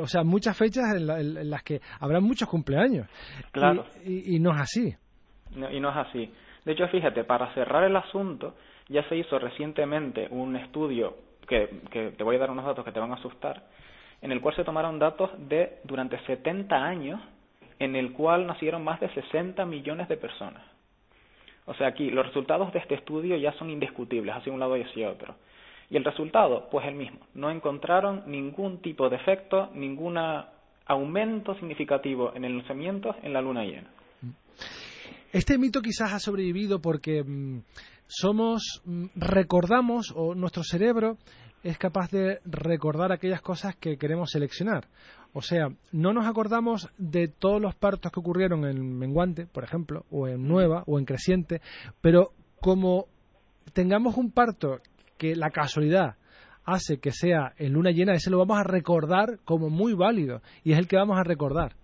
o 0.00 0.06
sea, 0.06 0.22
muchas 0.22 0.56
fechas 0.56 0.84
en, 0.94 1.50
las 1.50 1.62
que 1.62 1.80
habrá 2.00 2.20
muchos 2.20 2.48
cumpleaños. 2.48 3.08
Claro. 3.52 3.86
Y, 4.04 4.38
no 4.40 4.52
es 4.52 4.60
así. 4.60 4.94
y 5.52 5.80
no 5.80 5.90
es 5.90 5.96
así. 5.96 6.32
De 6.64 6.72
hecho, 6.72 6.86
fíjate, 6.88 7.24
para 7.24 7.52
cerrar 7.54 7.84
el 7.84 7.96
asunto, 7.96 8.54
ya 8.88 9.02
se 9.08 9.16
hizo 9.16 9.38
recientemente 9.38 10.28
un 10.30 10.56
estudio 10.56 11.16
que, 11.48 11.80
que 11.90 12.10
te 12.10 12.22
voy 12.22 12.36
a 12.36 12.40
dar 12.40 12.50
unos 12.50 12.66
datos 12.66 12.84
que 12.84 12.92
te 12.92 13.00
van 13.00 13.12
a 13.12 13.14
asustar, 13.14 13.64
en 14.20 14.30
el 14.32 14.40
cual 14.40 14.54
se 14.54 14.64
tomaron 14.64 14.98
datos 14.98 15.30
de 15.48 15.78
durante 15.84 16.18
70 16.26 16.76
años 16.76 17.20
en 17.80 17.96
el 17.96 18.12
cual 18.12 18.46
nacieron 18.46 18.84
más 18.84 19.00
de 19.00 19.12
60 19.12 19.64
millones 19.64 20.08
de 20.08 20.16
personas. 20.16 20.62
O 21.66 21.74
sea, 21.74 21.88
aquí 21.88 22.10
los 22.10 22.26
resultados 22.26 22.72
de 22.72 22.78
este 22.78 22.94
estudio 22.94 23.36
ya 23.36 23.52
son 23.54 23.70
indiscutibles, 23.70 24.34
hacia 24.36 24.52
un 24.52 24.60
lado 24.60 24.76
y 24.76 24.82
hacia 24.82 25.10
otro. 25.10 25.34
Y 25.88 25.96
el 25.96 26.04
resultado, 26.04 26.68
pues 26.70 26.86
el 26.86 26.94
mismo. 26.94 27.18
No 27.34 27.50
encontraron 27.50 28.22
ningún 28.26 28.80
tipo 28.80 29.08
de 29.08 29.16
efecto, 29.16 29.70
ningún 29.74 30.16
aumento 30.86 31.54
significativo 31.54 32.32
en 32.34 32.44
el 32.44 32.58
nacimiento 32.58 33.16
en 33.22 33.32
la 33.32 33.40
luna 33.40 33.64
llena. 33.64 33.90
Este 35.32 35.58
mito 35.58 35.80
quizás 35.80 36.12
ha 36.12 36.18
sobrevivido 36.18 36.80
porque 36.80 37.22
mm, 37.22 37.60
somos, 38.06 38.82
mm, 38.84 39.06
recordamos, 39.14 40.12
o 40.14 40.34
nuestro 40.34 40.64
cerebro 40.64 41.16
es 41.62 41.78
capaz 41.78 42.10
de 42.10 42.40
recordar 42.44 43.12
aquellas 43.12 43.42
cosas 43.42 43.76
que 43.76 43.96
queremos 43.96 44.30
seleccionar. 44.30 44.88
O 45.32 45.42
sea, 45.42 45.68
no 45.92 46.12
nos 46.12 46.26
acordamos 46.26 46.88
de 46.98 47.28
todos 47.28 47.60
los 47.60 47.74
partos 47.74 48.10
que 48.10 48.20
ocurrieron 48.20 48.64
en 48.64 48.98
Menguante, 48.98 49.46
por 49.46 49.62
ejemplo, 49.62 50.04
o 50.10 50.26
en 50.26 50.46
Nueva, 50.46 50.82
o 50.86 50.98
en 50.98 51.04
Creciente, 51.04 51.60
pero 52.00 52.32
como 52.60 53.06
tengamos 53.72 54.16
un 54.16 54.32
parto 54.32 54.80
que 55.16 55.36
la 55.36 55.50
casualidad 55.50 56.16
hace 56.64 56.98
que 56.98 57.12
sea 57.12 57.52
en 57.58 57.72
luna 57.72 57.90
llena, 57.90 58.14
ese 58.14 58.30
lo 58.30 58.38
vamos 58.38 58.58
a 58.58 58.64
recordar 58.64 59.38
como 59.44 59.70
muy 59.70 59.94
válido 59.94 60.42
y 60.64 60.72
es 60.72 60.78
el 60.78 60.88
que 60.88 60.96
vamos 60.96 61.18
a 61.18 61.24
recordar. 61.24 61.76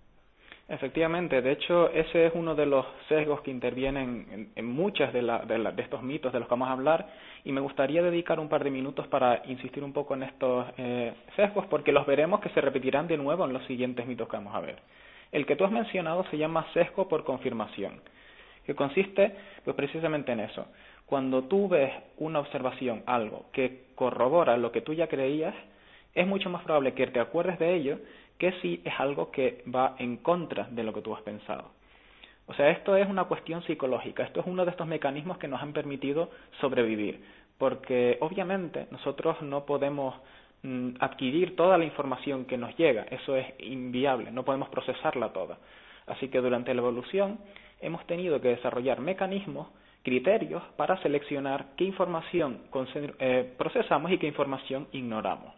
Efectivamente, 0.69 1.41
de 1.41 1.53
hecho, 1.53 1.89
ese 1.91 2.25
es 2.25 2.33
uno 2.35 2.53
de 2.53 2.65
los 2.65 2.85
sesgos 3.07 3.39
que 3.39 3.51
intervienen 3.51 4.51
en, 4.53 4.65
muchas 4.65 5.13
de, 5.13 5.21
de, 5.21 5.81
estos 5.81 6.03
mitos 6.03 6.33
de 6.33 6.39
los 6.39 6.47
que 6.49 6.53
vamos 6.53 6.67
a 6.67 6.73
hablar 6.73 7.07
y 7.45 7.53
me 7.53 7.61
gustaría 7.61 8.01
dedicar 8.01 8.37
un 8.37 8.49
par 8.49 8.65
de 8.65 8.69
minutos 8.69 9.07
para 9.07 9.43
insistir 9.45 9.81
un 9.81 9.93
poco 9.93 10.15
en 10.15 10.23
estos 10.23 10.67
eh, 10.77 11.13
sesgos 11.37 11.65
porque 11.67 11.93
los 11.93 12.05
veremos 12.05 12.41
que 12.41 12.49
se 12.49 12.59
repetirán 12.59 13.07
de 13.07 13.15
nuevo 13.15 13.45
en 13.45 13.53
los 13.53 13.65
siguientes 13.65 14.05
mitos 14.05 14.27
que 14.27 14.35
vamos 14.35 14.53
a 14.53 14.59
ver. 14.59 14.79
El 15.31 15.45
que 15.45 15.55
tú 15.55 15.63
has 15.63 15.71
mencionado 15.71 16.25
se 16.31 16.37
llama 16.37 16.67
sesgo 16.73 17.07
por 17.07 17.23
confirmación, 17.23 18.01
que 18.65 18.75
consiste 18.75 19.35
pues 19.63 19.73
precisamente 19.73 20.33
en 20.33 20.41
eso. 20.41 20.67
Cuando 21.05 21.45
tú 21.45 21.69
ves 21.69 21.93
una 22.17 22.39
observación, 22.39 23.03
algo 23.05 23.45
que 23.53 23.85
corrobora 23.95 24.57
lo 24.57 24.73
que 24.73 24.81
tú 24.81 24.93
ya 24.93 25.07
creías, 25.07 25.55
es 26.13 26.27
mucho 26.27 26.49
más 26.49 26.63
probable 26.63 26.93
que 26.93 27.07
te 27.07 27.21
acuerdes 27.21 27.57
de 27.59 27.73
ello 27.73 27.99
que 28.37 28.51
si 28.61 28.81
es 28.83 28.93
algo 28.99 29.31
que 29.31 29.63
va 29.73 29.95
en 29.99 30.17
contra 30.17 30.67
de 30.69 30.83
lo 30.83 30.93
que 30.93 31.01
tú 31.01 31.15
has 31.15 31.21
pensado. 31.21 31.71
O 32.47 32.53
sea, 32.53 32.69
esto 32.69 32.95
es 32.95 33.07
una 33.09 33.25
cuestión 33.25 33.61
psicológica, 33.63 34.23
esto 34.23 34.39
es 34.39 34.47
uno 34.47 34.63
de 34.63 34.71
estos 34.71 34.87
mecanismos 34.87 35.37
que 35.37 35.49
nos 35.49 35.61
han 35.61 35.73
permitido 35.73 36.29
sobrevivir, 36.61 37.21
porque 37.57 38.17
obviamente 38.21 38.87
nosotros 38.89 39.41
no 39.41 39.65
podemos 39.65 40.15
mm, 40.63 40.91
adquirir 40.99 41.57
toda 41.57 41.77
la 41.77 41.83
información 41.83 42.45
que 42.45 42.57
nos 42.57 42.75
llega, 42.77 43.03
eso 43.03 43.35
es 43.35 43.47
inviable, 43.59 44.31
no 44.31 44.43
podemos 44.43 44.69
procesarla 44.69 45.33
toda. 45.33 45.57
Así 46.05 46.29
que 46.29 46.39
durante 46.39 46.73
la 46.73 46.81
evolución 46.81 47.39
hemos 47.81 48.05
tenido 48.07 48.39
que 48.39 48.49
desarrollar 48.49 49.01
mecanismos, 49.01 49.67
criterios 50.03 50.63
para 50.77 51.01
seleccionar 51.01 51.75
qué 51.75 51.83
información 51.83 52.61
eh, 53.19 53.53
procesamos 53.57 54.09
y 54.09 54.17
qué 54.17 54.27
información 54.27 54.87
ignoramos. 54.93 55.53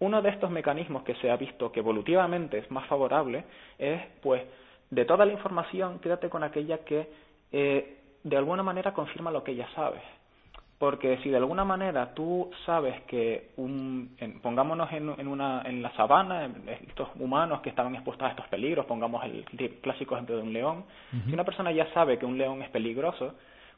Uno 0.00 0.22
de 0.22 0.30
estos 0.30 0.50
mecanismos 0.50 1.02
que 1.02 1.14
se 1.16 1.30
ha 1.30 1.36
visto 1.36 1.70
que 1.70 1.80
evolutivamente 1.80 2.58
es 2.58 2.70
más 2.70 2.86
favorable 2.86 3.44
es, 3.78 4.00
pues, 4.22 4.42
de 4.90 5.04
toda 5.04 5.24
la 5.24 5.32
información, 5.32 6.00
quédate 6.00 6.28
con 6.28 6.42
aquella 6.42 6.78
que 6.78 7.08
eh, 7.52 7.98
de 8.22 8.36
alguna 8.36 8.62
manera 8.62 8.92
confirma 8.92 9.30
lo 9.30 9.44
que 9.44 9.54
ya 9.54 9.68
sabes. 9.74 10.02
Porque 10.78 11.18
si 11.18 11.28
de 11.28 11.36
alguna 11.36 11.62
manera 11.62 12.14
tú 12.14 12.50
sabes 12.64 13.02
que, 13.02 13.50
un, 13.58 14.16
pongámonos 14.42 14.90
en, 14.92 15.10
en, 15.20 15.28
una, 15.28 15.60
en 15.66 15.82
la 15.82 15.92
sabana, 15.92 16.50
estos 16.88 17.10
humanos 17.18 17.60
que 17.60 17.68
estaban 17.68 17.94
expuestos 17.94 18.26
a 18.26 18.30
estos 18.30 18.48
peligros, 18.48 18.86
pongamos 18.86 19.22
el 19.24 19.44
clásico 19.82 20.14
ejemplo 20.14 20.36
de 20.36 20.42
un 20.42 20.54
león, 20.54 20.84
si 21.26 21.34
una 21.34 21.44
persona 21.44 21.70
ya 21.70 21.92
sabe 21.92 22.18
que 22.18 22.24
un 22.24 22.38
león 22.38 22.62
es 22.62 22.70
peligroso, 22.70 23.34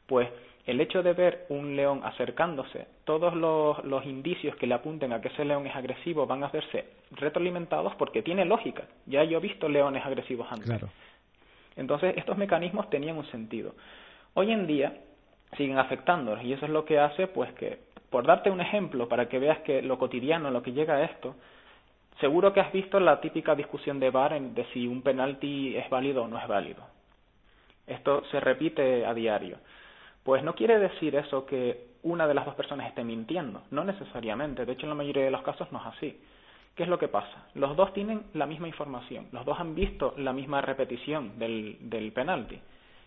pues 0.07 0.29
el 0.65 0.79
hecho 0.79 1.03
de 1.03 1.13
ver 1.13 1.45
un 1.49 1.75
león 1.75 2.01
acercándose, 2.03 2.87
todos 3.03 3.35
los, 3.35 3.83
los, 3.83 4.05
indicios 4.05 4.55
que 4.55 4.67
le 4.67 4.75
apunten 4.75 5.11
a 5.11 5.19
que 5.19 5.27
ese 5.27 5.43
león 5.43 5.67
es 5.67 5.75
agresivo 5.75 6.25
van 6.25 6.43
a 6.43 6.47
verse 6.47 6.85
retroalimentados 7.11 7.95
porque 7.95 8.21
tiene 8.21 8.45
lógica. 8.45 8.83
Ya 9.05 9.23
yo 9.23 9.39
he 9.39 9.41
visto 9.41 9.67
leones 9.67 10.05
agresivos 10.05 10.47
antes. 10.49 10.81
Entonces, 11.75 12.15
estos 12.17 12.37
mecanismos 12.37 12.89
tenían 12.89 13.17
un 13.17 13.25
sentido. 13.29 13.73
Hoy 14.35 14.51
en 14.51 14.67
día 14.67 14.93
siguen 15.57 15.77
afectándonos 15.77 16.43
y 16.43 16.53
eso 16.53 16.65
es 16.65 16.71
lo 16.71 16.85
que 16.85 16.99
hace, 16.99 17.27
pues 17.27 17.51
que, 17.53 17.79
por 18.09 18.25
darte 18.25 18.49
un 18.49 18.61
ejemplo, 18.61 19.09
para 19.09 19.27
que 19.27 19.39
veas 19.39 19.59
que 19.59 19.81
lo 19.81 19.97
cotidiano, 19.97 20.49
lo 20.49 20.63
que 20.63 20.71
llega 20.71 20.95
a 20.95 21.03
esto, 21.03 21.35
seguro 22.19 22.53
que 22.53 22.61
has 22.61 22.71
visto 22.71 22.99
la 22.99 23.19
típica 23.19 23.53
discusión 23.55 23.99
de 23.99 24.11
VAR 24.11 24.39
de 24.39 24.65
si 24.73 24.87
un 24.87 25.01
penalti 25.01 25.75
es 25.75 25.89
válido 25.89 26.23
o 26.23 26.27
no 26.27 26.39
es 26.39 26.47
válido. 26.47 26.83
Esto 27.85 28.23
se 28.31 28.39
repite 28.39 29.05
a 29.05 29.13
diario. 29.13 29.57
Pues 30.23 30.43
no 30.43 30.55
quiere 30.55 30.79
decir 30.79 31.15
eso 31.15 31.45
que 31.45 31.93
una 32.03 32.27
de 32.27 32.33
las 32.33 32.45
dos 32.45 32.55
personas 32.55 32.87
esté 32.87 33.03
mintiendo, 33.03 33.63
no 33.71 33.83
necesariamente, 33.83 34.65
de 34.65 34.73
hecho 34.73 34.83
en 34.83 34.89
la 34.89 34.95
mayoría 34.95 35.25
de 35.25 35.31
los 35.31 35.41
casos 35.41 35.71
no 35.71 35.79
es 35.79 35.85
así. 35.87 36.19
¿Qué 36.75 36.83
es 36.83 36.89
lo 36.89 36.97
que 36.97 37.07
pasa? 37.07 37.47
Los 37.53 37.75
dos 37.75 37.93
tienen 37.93 38.23
la 38.33 38.45
misma 38.45 38.67
información, 38.67 39.27
los 39.31 39.45
dos 39.45 39.59
han 39.59 39.75
visto 39.75 40.13
la 40.17 40.33
misma 40.33 40.61
repetición 40.61 41.37
del, 41.37 42.11
penalti. 42.15 42.59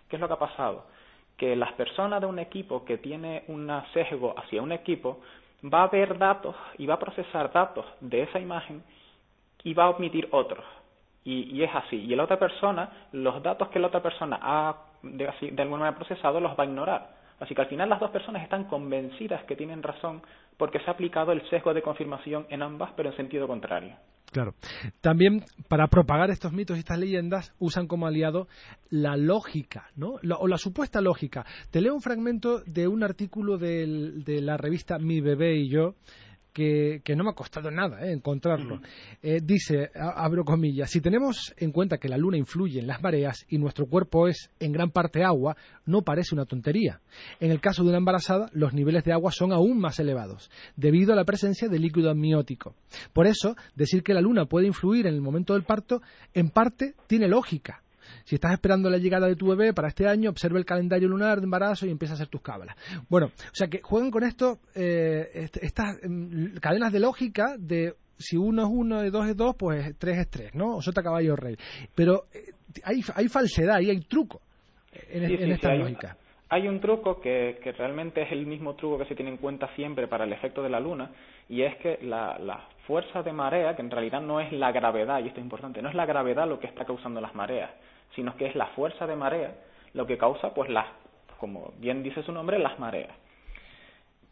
¿Qué 0.09 0.17
es 0.17 0.21
lo 0.21 0.29
que 0.29 0.35
ha 0.35 0.39
pasado? 0.39 0.87
Que 1.37 1.57
las 1.57 1.73
personas 1.73 2.21
de 2.21 2.27
un 2.27 2.39
equipo 2.39 2.85
que 2.85 2.99
tiene 2.99 3.45
un 3.49 3.71
sesgo 3.93 4.35
hacia 4.39 4.63
un 4.63 4.73
equipo 4.73 5.21
va 5.65 5.83
a 5.83 5.89
ver 5.89 6.17
datos 6.17 6.55
y 6.79 6.87
va 6.87 6.95
a 6.95 6.99
procesar 6.99 7.53
datos 7.53 7.85
de 8.01 8.23
esa 8.23 8.39
imagen 8.39 8.85
y 9.65 9.75
va 9.75 9.85
a 9.85 9.91
omitir 9.91 10.29
otros. 10.31 10.65
Y, 11.25 11.57
y 11.57 11.65
es 11.65 11.75
así. 11.75 11.97
Y 11.97 12.15
la 12.15 12.23
otra 12.23 12.39
persona, 12.39 13.09
los 13.11 13.43
datos 13.43 13.69
que 13.71 13.81
la 13.81 13.89
otra 13.89 14.01
persona 14.01 14.39
ha 14.41 14.77
de, 15.13 15.25
de 15.53 15.63
alguna 15.63 15.81
manera 15.81 15.97
procesado 15.97 16.41
los 16.41 16.53
va 16.59 16.65
a 16.65 16.67
ignorar. 16.67 17.17
Así 17.41 17.55
que 17.55 17.61
al 17.61 17.69
final 17.69 17.89
las 17.89 18.01
dos 18.01 18.11
personas 18.11 18.43
están 18.43 18.65
convencidas 18.65 19.45
que 19.45 19.57
tienen 19.57 19.83
razón 19.83 20.23
porque 20.57 20.81
se 20.81 20.87
ha 20.89 20.95
aplicado 20.95 21.33
el 21.33 21.47
sesgo 21.51 21.75
de 21.75 21.83
confirmación 21.83 22.47
en 22.49 22.63
ambas, 22.63 22.91
pero 22.97 23.11
en 23.11 23.17
sentido 23.17 23.47
contrario. 23.47 23.97
Claro. 24.33 24.55
También 25.01 25.45
para 25.69 25.87
propagar 25.87 26.31
estos 26.31 26.53
mitos 26.53 26.77
y 26.77 26.81
estas 26.81 26.99
leyendas 26.99 27.55
usan 27.59 27.87
como 27.87 28.07
aliado 28.07 28.49
la 28.91 29.17
lógica, 29.17 29.91
¿no? 29.97 30.17
o 30.39 30.49
la 30.49 30.59
supuesta 30.59 31.01
lógica. 31.01 31.45
Te 31.71 31.81
leo 31.81 31.95
un 31.95 32.03
fragmento 32.03 32.61
de 32.65 32.89
un 32.89 33.03
artículo 33.03 33.57
de 33.57 34.41
la 34.43 34.57
revista 34.57 34.99
Mi 34.99 35.21
Bebé 35.21 35.57
y 35.57 35.69
Yo 35.69 35.95
que, 36.57 37.15
no 37.15 37.25
me 37.25 37.31
ha 37.31 37.35
costado 37.35 37.71
nada 37.71 38.07
eh, 38.07 38.13
encontrarlo. 38.13 38.81
Eh, 39.23 39.41
dice, 39.43 39.91
abro 39.95 40.43
comillas, 40.45 40.91
si 40.91 41.03
tenemos 41.03 41.55
en 41.59 41.71
cuenta 41.71 41.99
que 41.99 42.09
la 42.09 42.17
luna 42.17 42.39
influye 42.39 42.81
en 42.81 42.87
las 42.87 43.03
mareas 43.03 43.45
y 43.49 43.59
nuestro 43.59 43.87
cuerpo 43.87 44.27
es 44.27 44.51
en 44.59 44.73
gran 44.73 44.91
parte 44.91 45.23
agua, 45.23 45.55
no 45.85 46.01
parece 46.01 46.35
una 46.35 46.47
tontería. 46.47 47.01
En 47.41 47.51
el 47.51 47.61
caso 47.61 47.83
de 47.83 47.91
una 47.91 47.99
embarazada, 47.99 48.49
los 48.53 48.73
niveles 48.73 49.05
de 49.05 49.13
agua 49.13 49.33
son 49.33 49.53
aún 49.53 49.79
más 49.79 49.99
elevados, 49.99 50.51
debido 50.77 51.13
a 51.13 51.17
la 51.17 51.25
presencia 51.25 51.69
de 51.69 51.79
líquido 51.79 52.11
amniótico. 52.11 52.75
Por 53.13 53.27
eso, 53.27 53.55
decir 53.75 54.03
que 54.03 54.15
la 54.15 54.23
luna 54.23 54.47
puede 54.47 54.67
influir 54.67 55.07
en 55.07 55.15
el 55.15 55.21
momento 55.21 55.53
del 55.53 55.65
parto, 55.65 56.01
en 56.33 56.49
parte 56.49 56.95
tiene 57.07 57.29
lógica 57.29 57.83
si 58.25 58.37
estás 58.37 58.53
esperando 58.53 58.91
la 58.91 58.99
llegada 58.99 59.27
de 59.27 59.37
tu 59.37 59.49
bebé 59.49 59.73
para 59.73 59.89
este 59.89 60.07
año, 60.07 60.31
observa 60.31 60.59
el 60.59 60.65
calendario 60.65 61.09
lunar 61.09 61.39
de 61.39 61.45
embarazo 61.45 61.87
y 61.87 61.91
empieza 61.91 62.15
a 62.15 62.17
hacer 62.17 62.29
tus 62.29 62.43
cábalas. 62.43 62.77
Bueno, 63.09 63.27
o 63.27 63.55
sea 63.55 63.69
que 63.69 63.81
juegan 63.83 64.11
con 64.11 64.25
esto, 64.25 64.59
eh, 64.75 65.49
estas 65.61 65.99
mm, 66.03 66.57
cadenas 66.61 66.93
de 66.93 67.01
lógica 67.01 67.57
de 67.59 67.95
si 68.19 68.37
uno 68.37 68.63
es 68.63 68.69
uno 68.71 69.05
y 69.05 69.11
dos 69.11 69.27
es 69.29 69.37
dos, 69.37 69.55
pues 69.57 69.97
tres 69.99 70.19
es 70.19 70.31
tres, 70.31 70.55
¿no? 70.55 70.77
O 70.77 70.83
sota 70.83 71.03
caballo 71.03 71.37
rey. 71.37 71.57
Pero 71.95 72.25
eh, 72.33 72.53
hay, 72.85 73.01
hay 73.15 73.29
falsedad 73.29 73.81
y 73.81 73.91
hay 73.91 74.01
truco 74.01 74.41
en, 75.11 75.53
esta 75.53 75.75
lógica. 75.75 76.17
Hay 76.49 76.69
un 76.69 76.81
truco 76.81 77.21
que, 77.21 77.59
que, 77.63 77.73
realmente 77.73 78.23
es 78.23 78.31
el 78.31 78.47
mismo 78.47 78.75
truco 78.77 78.99
que 78.99 79.07
se 79.07 79.17
tiene 79.17 79.33
en 79.33 79.37
cuenta 79.37 79.69
siempre 79.75 80.07
para 80.07 80.25
el 80.25 80.33
efecto 80.33 80.63
de 80.63 80.71
la 80.71 80.79
luna, 80.79 81.11
y 81.49 81.63
es 81.63 81.77
que 81.79 81.99
la, 82.03 82.39
la, 82.39 82.69
fuerza 82.87 83.25
de 83.25 83.33
marea, 83.33 83.75
que 83.75 83.83
en 83.83 83.91
realidad 83.91 84.21
no 84.21 84.41
es 84.41 84.53
la 84.53 84.71
gravedad, 84.71 85.19
y 85.19 85.27
esto 85.27 85.41
es 85.41 85.45
importante, 85.45 85.83
no 85.83 85.89
es 85.89 85.97
la 85.97 86.07
gravedad 86.07 86.49
lo 86.49 86.61
que 86.61 86.69
está 86.69 86.85
causando 86.85 87.21
las 87.21 87.35
mareas, 87.35 87.71
sino 88.15 88.37
que 88.37 88.47
es 88.47 88.55
la 88.55 88.67
fuerza 88.69 89.07
de 89.07 89.17
marea 89.17 89.55
lo 89.95 90.07
que 90.07 90.19
causa, 90.19 90.53
pues, 90.53 90.69
las, 90.69 90.87
como 91.39 91.73
bien 91.79 92.03
dice 92.03 92.23
su 92.23 92.33
nombre, 92.33 92.59
las 92.59 92.79
mareas. 92.79 93.15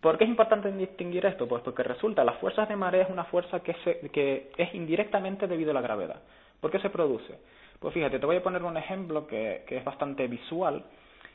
¿Por 0.00 0.18
qué 0.18 0.24
es 0.24 0.30
importante 0.30 0.70
distinguir 0.70 1.24
esto? 1.24 1.48
Pues 1.48 1.62
porque 1.62 1.82
resulta, 1.82 2.24
las 2.24 2.36
fuerzas 2.36 2.68
de 2.68 2.76
marea 2.76 3.04
es 3.04 3.10
una 3.10 3.24
fuerza 3.24 3.60
que, 3.60 3.74
se, 3.84 4.10
que 4.10 4.52
es 4.58 4.74
indirectamente 4.74 5.46
debido 5.46 5.70
a 5.70 5.74
la 5.74 5.80
gravedad. 5.80 6.20
¿Por 6.60 6.70
qué 6.70 6.78
se 6.80 6.90
produce? 6.90 7.38
Pues 7.78 7.94
fíjate, 7.94 8.18
te 8.18 8.26
voy 8.26 8.36
a 8.36 8.42
poner 8.42 8.62
un 8.62 8.76
ejemplo 8.76 9.26
que, 9.26 9.64
que 9.66 9.78
es 9.78 9.84
bastante 9.84 10.26
visual, 10.28 10.84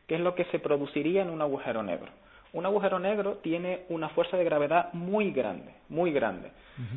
que 0.08 0.16
es 0.16 0.22
lo 0.22 0.36
que 0.36 0.46
se 0.46 0.60
produciría 0.60 1.24
en 1.24 1.32
un 1.32 1.42
agujero 1.42 1.82
negro. 1.82 2.12
Un 2.52 2.66
agujero 2.66 3.00
negro 3.00 3.38
tiene 3.38 3.86
una 3.90 4.10
fuerza 4.10 4.38
de 4.38 4.44
gravedad 4.44 4.92
muy 4.94 5.32
grande, 5.32 5.74
muy 5.90 6.12
grande. 6.12 6.52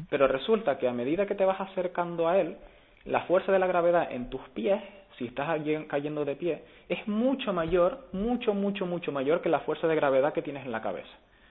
Pero 0.08 0.28
resulta 0.28 0.78
que 0.78 0.88
a 0.88 0.92
medida 0.92 1.26
que 1.26 1.34
te 1.34 1.44
vas 1.44 1.60
acercando 1.60 2.28
a 2.28 2.38
él, 2.38 2.56
la 3.04 3.22
fuerza 3.22 3.52
de 3.52 3.58
la 3.58 3.66
gravedad 3.66 4.10
en 4.10 4.30
tus 4.30 4.42
pies 4.50 4.80
si 5.18 5.26
estás 5.26 5.60
cayendo 5.88 6.24
de 6.24 6.36
pie, 6.36 6.64
es 6.88 7.06
mucho 7.06 7.52
mayor, 7.52 8.08
mucho, 8.12 8.54
mucho, 8.54 8.86
mucho 8.86 9.12
mayor 9.12 9.40
que 9.40 9.48
la 9.48 9.60
fuerza 9.60 9.86
de 9.86 9.94
gravedad 9.94 10.32
que 10.32 10.42
tienes 10.42 10.64
en 10.64 10.72
la 10.72 10.82
cabeza. 10.82 11.10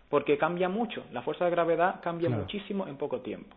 Porque 0.10 0.38
cambia 0.38 0.68
mucho, 0.68 1.04
la 1.12 1.22
fuerza 1.22 1.46
de 1.46 1.52
gravedad 1.52 2.02
cambia 2.02 2.30
muchísimo 2.30 2.88
en 2.88 2.98
poco 2.98 3.22
tiempo. 3.22 3.56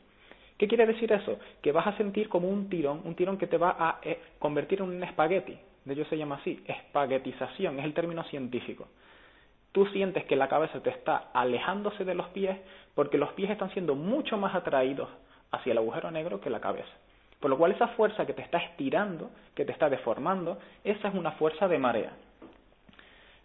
¿Qué 0.56 0.68
quiere 0.68 0.86
decir 0.86 1.10
eso? 1.12 1.38
Que 1.62 1.72
vas 1.72 1.86
a 1.86 1.96
sentir 1.96 2.28
como 2.28 2.48
un 2.48 2.68
tirón, 2.68 3.00
un 3.04 3.16
tirón 3.16 3.38
que 3.38 3.48
te 3.48 3.58
va 3.58 3.74
a 3.76 3.98
eh, 4.02 4.20
convertir 4.38 4.80
en 4.80 4.86
un 4.86 5.02
espagueti. 5.02 5.58
De 5.84 5.94
hecho 5.94 6.04
se 6.04 6.16
llama 6.16 6.36
así, 6.36 6.62
espaguetización, 6.66 7.80
es 7.80 7.84
el 7.84 7.92
término 7.92 8.22
científico. 8.24 8.86
Tú 9.72 9.86
sientes 9.86 10.24
que 10.26 10.36
la 10.36 10.48
cabeza 10.48 10.80
te 10.80 10.90
está 10.90 11.30
alejándose 11.34 12.04
de 12.04 12.14
los 12.14 12.28
pies 12.28 12.56
porque 12.94 13.18
los 13.18 13.32
pies 13.32 13.50
están 13.50 13.72
siendo 13.72 13.96
mucho 13.96 14.38
más 14.38 14.54
atraídos 14.54 15.08
hacia 15.50 15.72
el 15.72 15.78
agujero 15.78 16.12
negro 16.12 16.40
que 16.40 16.50
la 16.50 16.60
cabeza. 16.60 16.92
Por 17.44 17.50
lo 17.50 17.58
cual 17.58 17.72
esa 17.72 17.88
fuerza 17.88 18.24
que 18.24 18.32
te 18.32 18.40
está 18.40 18.56
estirando, 18.56 19.30
que 19.54 19.66
te 19.66 19.72
está 19.72 19.90
deformando, 19.90 20.56
esa 20.82 21.08
es 21.08 21.14
una 21.14 21.32
fuerza 21.32 21.68
de 21.68 21.76
marea. 21.76 22.12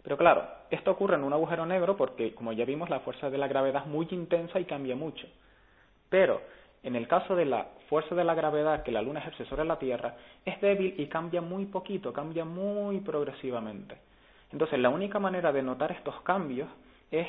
Pero 0.02 0.16
claro, 0.16 0.48
esto 0.70 0.92
ocurre 0.92 1.16
en 1.16 1.22
un 1.22 1.34
agujero 1.34 1.66
negro 1.66 1.98
porque, 1.98 2.34
como 2.34 2.54
ya 2.54 2.64
vimos, 2.64 2.88
la 2.88 3.00
fuerza 3.00 3.28
de 3.28 3.36
la 3.36 3.46
gravedad 3.46 3.82
es 3.82 3.88
muy 3.88 4.08
intensa 4.10 4.58
y 4.58 4.64
cambia 4.64 4.96
mucho. 4.96 5.28
Pero 6.08 6.40
en 6.82 6.96
el 6.96 7.06
caso 7.08 7.36
de 7.36 7.44
la 7.44 7.66
fuerza 7.90 8.14
de 8.14 8.24
la 8.24 8.34
gravedad 8.34 8.84
que 8.84 8.90
la 8.90 9.02
Luna 9.02 9.20
ejerce 9.20 9.44
sobre 9.44 9.66
la 9.66 9.78
Tierra, 9.78 10.14
es 10.46 10.58
débil 10.62 10.94
y 10.96 11.06
cambia 11.08 11.42
muy 11.42 11.66
poquito, 11.66 12.10
cambia 12.10 12.46
muy 12.46 13.00
progresivamente. 13.00 13.98
Entonces, 14.50 14.78
la 14.78 14.88
única 14.88 15.18
manera 15.18 15.52
de 15.52 15.62
notar 15.62 15.92
estos 15.92 16.18
cambios 16.22 16.70
es 17.10 17.26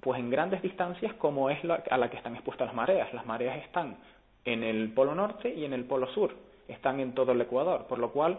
pues 0.00 0.18
en 0.18 0.30
grandes 0.30 0.62
distancias 0.62 1.12
como 1.14 1.50
es 1.50 1.62
la, 1.62 1.82
a 1.90 1.98
la 1.98 2.08
que 2.08 2.16
están 2.16 2.34
expuestas 2.36 2.68
las 2.68 2.74
mareas. 2.74 3.12
Las 3.12 3.26
mareas 3.26 3.58
están 3.64 3.98
en 4.46 4.62
el 4.62 4.92
polo 4.92 5.14
norte 5.14 5.52
y 5.52 5.64
en 5.64 5.72
el 5.72 5.84
polo 5.84 6.06
sur, 6.08 6.32
están 6.68 7.00
en 7.00 7.12
todo 7.12 7.32
el 7.32 7.40
ecuador, 7.40 7.86
por 7.86 7.98
lo 7.98 8.10
cual 8.12 8.38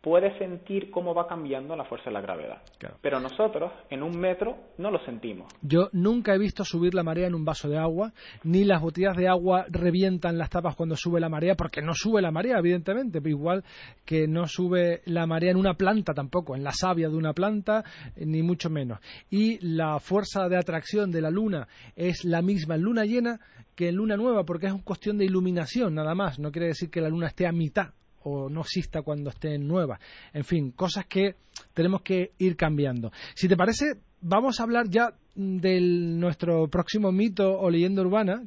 puede 0.00 0.36
sentir 0.38 0.90
cómo 0.90 1.14
va 1.14 1.26
cambiando 1.26 1.76
la 1.76 1.84
fuerza 1.84 2.06
de 2.06 2.12
la 2.12 2.20
gravedad. 2.20 2.62
Pero 3.00 3.20
nosotros, 3.20 3.72
en 3.90 4.02
un 4.02 4.18
metro, 4.18 4.56
no 4.78 4.90
lo 4.90 4.98
sentimos. 5.04 5.52
Yo 5.62 5.88
nunca 5.92 6.34
he 6.34 6.38
visto 6.38 6.64
subir 6.64 6.94
la 6.94 7.02
marea 7.02 7.26
en 7.26 7.34
un 7.34 7.44
vaso 7.44 7.68
de 7.68 7.78
agua, 7.78 8.12
ni 8.44 8.64
las 8.64 8.80
botellas 8.80 9.16
de 9.16 9.28
agua 9.28 9.66
revientan 9.68 10.38
las 10.38 10.50
tapas 10.50 10.76
cuando 10.76 10.96
sube 10.96 11.20
la 11.20 11.28
marea, 11.28 11.54
porque 11.56 11.82
no 11.82 11.94
sube 11.94 12.22
la 12.22 12.30
marea, 12.30 12.58
evidentemente, 12.58 13.20
igual 13.24 13.64
que 14.04 14.26
no 14.26 14.46
sube 14.46 15.02
la 15.06 15.26
marea 15.26 15.50
en 15.50 15.56
una 15.56 15.74
planta 15.74 16.14
tampoco, 16.14 16.54
en 16.54 16.64
la 16.64 16.72
savia 16.72 17.08
de 17.08 17.16
una 17.16 17.32
planta, 17.32 17.84
ni 18.16 18.42
mucho 18.42 18.70
menos. 18.70 19.00
Y 19.30 19.58
la 19.60 19.98
fuerza 19.98 20.48
de 20.48 20.56
atracción 20.56 21.10
de 21.10 21.20
la 21.20 21.30
luna 21.30 21.66
es 21.96 22.24
la 22.24 22.42
misma 22.42 22.76
en 22.76 22.82
luna 22.82 23.04
llena 23.04 23.40
que 23.74 23.88
en 23.88 23.96
luna 23.96 24.16
nueva, 24.16 24.44
porque 24.44 24.66
es 24.66 24.72
una 24.72 24.82
cuestión 24.82 25.18
de 25.18 25.24
iluminación, 25.24 25.94
nada 25.94 26.14
más. 26.14 26.38
No 26.38 26.50
quiere 26.50 26.68
decir 26.68 26.90
que 26.90 27.00
la 27.00 27.08
luna 27.08 27.28
esté 27.28 27.46
a 27.46 27.52
mitad 27.52 27.90
o 28.28 28.48
no 28.48 28.60
exista 28.60 29.02
cuando 29.02 29.30
esté 29.30 29.58
nueva. 29.58 29.98
En 30.32 30.44
fin, 30.44 30.70
cosas 30.72 31.06
que 31.06 31.36
tenemos 31.74 32.02
que 32.02 32.32
ir 32.38 32.56
cambiando. 32.56 33.10
Si 33.34 33.48
te 33.48 33.56
parece, 33.56 34.00
vamos 34.20 34.60
a 34.60 34.64
hablar 34.64 34.88
ya 34.88 35.12
de 35.34 35.80
nuestro 35.80 36.68
próximo 36.68 37.12
mito 37.12 37.58
o 37.58 37.70
leyenda 37.70 38.02
urbana 38.02 38.42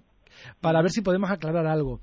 para 0.59 0.81
ver 0.81 0.91
si 0.91 1.01
podemos 1.01 1.29
aclarar 1.29 1.67
algo. 1.67 2.01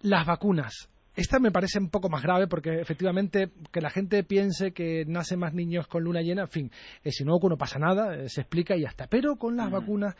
Las 0.00 0.26
vacunas. 0.26 0.88
Esta 1.14 1.38
me 1.38 1.50
parece 1.50 1.78
un 1.78 1.90
poco 1.90 2.08
más 2.08 2.22
grave 2.22 2.46
porque 2.46 2.80
efectivamente 2.80 3.50
que 3.70 3.82
la 3.82 3.90
gente 3.90 4.24
piense 4.24 4.72
que 4.72 5.04
nacen 5.06 5.40
más 5.40 5.52
niños 5.52 5.86
con 5.86 6.02
luna 6.02 6.22
llena, 6.22 6.42
en 6.42 6.48
fin, 6.48 6.70
eh, 7.04 7.12
si 7.12 7.24
no 7.24 7.38
no 7.42 7.56
pasa 7.58 7.78
nada, 7.78 8.16
eh, 8.16 8.28
se 8.28 8.40
explica 8.40 8.76
y 8.76 8.82
ya 8.82 8.88
está. 8.88 9.06
Pero 9.08 9.36
con 9.36 9.56
las 9.56 9.70
vacunas 9.70 10.14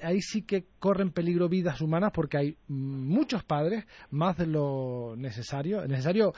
ahí 0.00 0.20
sí 0.20 0.42
que 0.42 0.66
corren 0.78 1.10
peligro 1.10 1.48
vidas 1.48 1.80
humanas 1.80 2.12
porque 2.14 2.38
hay 2.38 2.56
muchos 2.68 3.42
padres, 3.42 3.86
más 4.10 4.36
de 4.36 4.46
lo 4.46 5.14
necesario, 5.16 5.86
necesario 5.86 6.32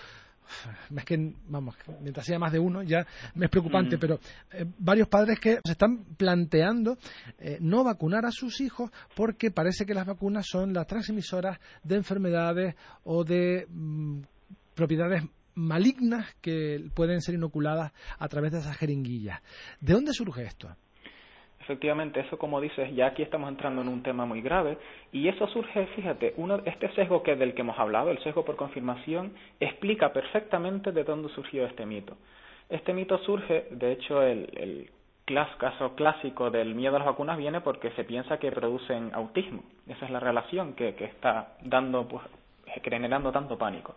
es 0.97 1.05
que, 1.05 1.35
vamos, 1.49 1.75
mientras 2.01 2.27
sea 2.27 2.39
más 2.39 2.53
de 2.53 2.59
uno 2.59 2.83
ya 2.83 3.07
me 3.35 3.47
es 3.47 3.51
preocupante, 3.51 3.97
mm. 3.97 4.01
pero 4.01 4.21
eh, 4.53 4.67
varios 4.79 5.09
padres 5.09 5.39
que 5.41 5.59
se 5.65 5.73
están 5.73 6.05
planteando 6.17 6.99
eh, 7.39 7.59
no 7.61 7.85
vacunar 7.85 8.25
a 8.27 8.31
sus 8.31 8.61
hijos 8.61 8.91
porque 9.15 9.51
parece 9.51 9.87
que 9.87 9.95
las 9.95 10.07
vacunas 10.07 10.47
son 10.49 10.73
las 10.73 10.87
transmisoras 10.87 11.59
de 11.83 11.97
enfermedades 11.97 12.75
o 13.05 13.25
de 13.25 13.67
mm, 13.69 14.21
propiedades 14.75 15.23
malignas 15.55 16.27
que 16.41 16.89
pueden 16.95 17.21
ser 17.21 17.35
inoculadas 17.35 17.93
a 18.19 18.29
través 18.29 18.53
de 18.53 18.59
esas 18.59 18.77
jeringuillas. 18.77 19.41
¿De 19.81 19.93
dónde 19.93 20.13
surge 20.13 20.45
esto? 20.45 20.75
Efectivamente, 21.69 22.21
eso 22.21 22.39
como 22.39 22.63
dices, 22.63 22.95
ya 22.95 23.09
aquí 23.09 23.21
estamos 23.21 23.51
entrando 23.51 23.83
en 23.83 23.89
un 23.89 24.03
tema 24.03 24.25
muy 24.25 24.41
grave 24.41 24.79
y 25.13 25.29
eso 25.29 25.47
surge, 25.49 25.85
fíjate, 25.89 26.33
uno, 26.39 26.63
este 26.65 26.91
sesgo 26.95 27.23
que 27.23 27.37
del 27.37 27.53
que 27.53 27.61
hemos 27.61 27.79
hablado, 27.79 28.11
el 28.11 28.19
sesgo 28.21 28.43
por 28.43 28.57
confirmación, 28.57 29.35
explica 29.61 30.11
perfectamente 30.11 30.93
de 30.93 31.05
dónde 31.05 31.29
surgió 31.29 31.67
este 31.67 31.85
mito. 31.85 32.17
Este 32.71 32.95
mito 32.95 33.19
surge, 33.19 33.67
de 33.71 33.93
hecho, 33.93 34.23
el, 34.23 34.49
el 34.57 34.91
caso 35.59 35.95
clásico 35.95 36.51
del 36.51 36.75
miedo 36.75 36.97
a 36.97 37.01
las 37.01 37.07
vacunas 37.07 37.37
viene 37.37 37.61
porque 37.61 37.91
se 37.91 38.05
piensa 38.05 38.39
que 38.39 38.51
producen 38.51 39.11
autismo. 39.13 39.63
Esa 39.87 40.07
es 40.07 40.11
la 40.11 40.21
relación 40.21 40.73
que, 40.73 40.95
que 40.95 41.05
está 41.05 41.59
dando, 41.61 42.09
pues, 42.09 42.25
generando 42.83 43.31
tanto 43.31 43.59
pánico. 43.59 43.95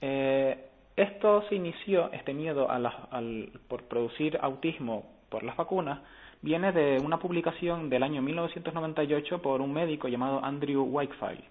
Eh, 0.00 0.66
esto 0.96 1.44
se 1.48 1.54
inició, 1.54 2.10
este 2.10 2.34
miedo 2.34 2.68
a 2.68 2.74
al, 3.12 3.52
por 3.68 3.84
producir 3.84 4.36
autismo 4.42 5.04
por 5.28 5.44
las 5.44 5.56
vacunas, 5.56 6.00
viene 6.42 6.72
de 6.72 6.98
una 6.98 7.18
publicación 7.18 7.88
del 7.90 8.02
año 8.02 8.22
1998 8.22 9.42
por 9.42 9.60
un 9.60 9.72
médico 9.72 10.08
llamado 10.08 10.44
Andrew 10.44 10.82
Wakefield. 10.82 11.42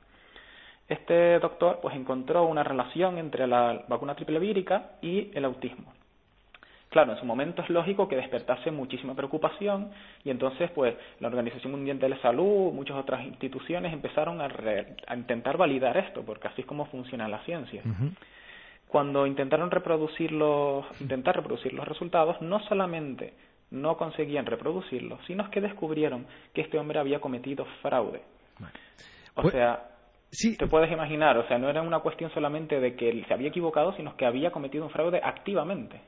Este 0.88 1.40
doctor 1.40 1.80
pues 1.82 1.96
encontró 1.96 2.46
una 2.46 2.64
relación 2.64 3.18
entre 3.18 3.46
la 3.46 3.84
vacuna 3.88 4.16
triple 4.16 4.40
vírica 4.40 4.92
y 5.02 5.32
el 5.34 5.46
autismo. 5.46 5.94
Claro, 6.90 7.12
en 7.12 7.20
su 7.20 7.26
momento 7.26 7.62
es 7.62 7.70
lógico 7.70 8.08
que 8.08 8.16
despertase 8.16 8.72
muchísima 8.72 9.14
preocupación 9.14 9.92
y 10.24 10.30
entonces 10.30 10.72
pues 10.72 10.96
la 11.20 11.28
Organización 11.28 11.74
Mundial 11.74 12.00
de 12.00 12.08
la 12.08 12.22
Salud, 12.22 12.72
muchas 12.72 12.96
otras 12.96 13.26
instituciones 13.26 13.92
empezaron 13.92 14.40
a, 14.40 14.48
intentar 15.14 15.58
validar 15.58 15.98
esto, 15.98 16.24
porque 16.24 16.48
así 16.48 16.62
es 16.62 16.68
como 16.68 16.86
funciona 16.86 17.28
la 17.28 17.40
ciencia. 17.40 17.84
Cuando 18.88 19.28
intentaron 19.28 19.70
reproducir 19.70 20.32
los, 20.32 20.86
intentar 21.02 21.36
reproducir 21.36 21.74
los 21.74 21.86
resultados, 21.86 22.42
no 22.42 22.62
solamente 22.62 23.34
no 23.72 23.98
conseguían 23.98 24.46
reproducirlo, 24.46 25.20
sino 25.28 25.50
que 25.50 25.62
descubrieron 25.62 26.26
que 26.54 26.62
este 26.62 26.78
hombre 26.78 27.00
había 27.00 27.20
cometido 27.20 27.66
fraude. 27.82 28.22
O 29.36 29.42
pues, 29.42 29.54
sea, 29.54 29.92
te 30.58 30.68
puedes 30.68 30.92
imaginar, 30.92 31.38
o 31.38 31.48
sea, 31.48 31.58
no 31.58 31.70
era 31.70 31.82
una 31.82 32.00
cuestión 32.00 32.32
solamente 32.34 32.80
de 32.80 32.96
que 32.96 33.10
él 33.10 33.26
se 33.28 33.34
había 33.34 33.50
equivocado, 33.50 33.94
sino 33.96 34.16
que 34.16 34.26
había 34.26 34.52
cometido 34.52 34.84
un 34.84 34.90
fraude 34.90 35.22
activamente. 35.24 36.02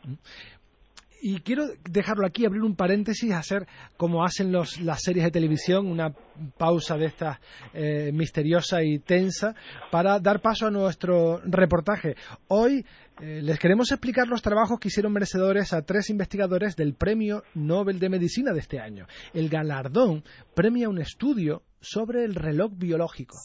Y 1.22 1.42
quiero 1.42 1.66
dejarlo 1.90 2.26
aquí, 2.26 2.46
abrir 2.46 2.62
un 2.62 2.76
paréntesis, 2.76 3.34
hacer 3.34 3.68
como 3.98 4.24
hacen 4.24 4.52
los, 4.52 4.80
las 4.80 5.02
series 5.02 5.26
de 5.26 5.32
televisión, 5.32 5.88
una 5.88 6.14
pausa 6.58 6.96
de 6.98 7.08
esta 7.08 7.42
eh, 7.74 8.12
misteriosa 8.14 8.84
y 8.84 9.00
tensa 9.00 9.54
para 9.92 10.20
dar 10.20 10.42
paso 10.42 10.68
a 10.68 10.72
nuestro 10.72 11.42
reportaje. 11.44 12.16
Hoy 12.48 12.86
eh, 13.22 13.42
les 13.44 13.60
queremos 13.60 13.92
explicar 13.92 14.28
los 14.28 14.42
trabajos 14.42 14.80
que 14.80 14.88
hicieron 14.88 15.12
merecedores 15.12 15.74
a 15.74 15.82
tres 15.82 16.10
investigadores 16.10 16.78
del 16.78 16.94
Premio 16.94 17.44
Nobel 17.54 18.00
de 18.00 18.10
Medicina 18.10 18.54
de 18.54 18.60
este 18.60 18.80
año. 18.80 19.06
El 19.34 19.50
galardón 19.50 20.24
premia 20.56 20.88
un 20.88 21.00
estudio 21.00 21.64
sobre 21.82 22.24
el 22.24 22.36
reloj 22.36 22.72
biológico. 22.76 23.38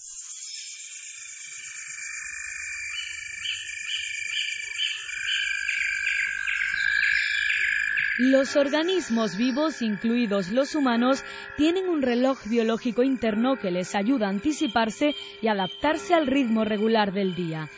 Los 8.27 8.57
organismos 8.57 9.37
vivos, 9.37 9.83
incluidos 9.83 10.51
los 10.51 10.75
humanos, 10.75 11.23
tienen 11.59 11.91
un 11.91 12.01
reloj 12.01 12.39
biológico 12.47 13.03
interno 13.03 13.57
que 13.57 13.71
les 13.71 13.95
ayuda 13.95 14.29
a 14.29 14.31
anticiparse 14.31 15.15
y 15.43 15.49
adaptarse 15.49 16.15
al 16.15 16.27
ritmo 16.27 16.65
regular 16.65 17.13
del 17.13 17.35
día. 17.35 17.69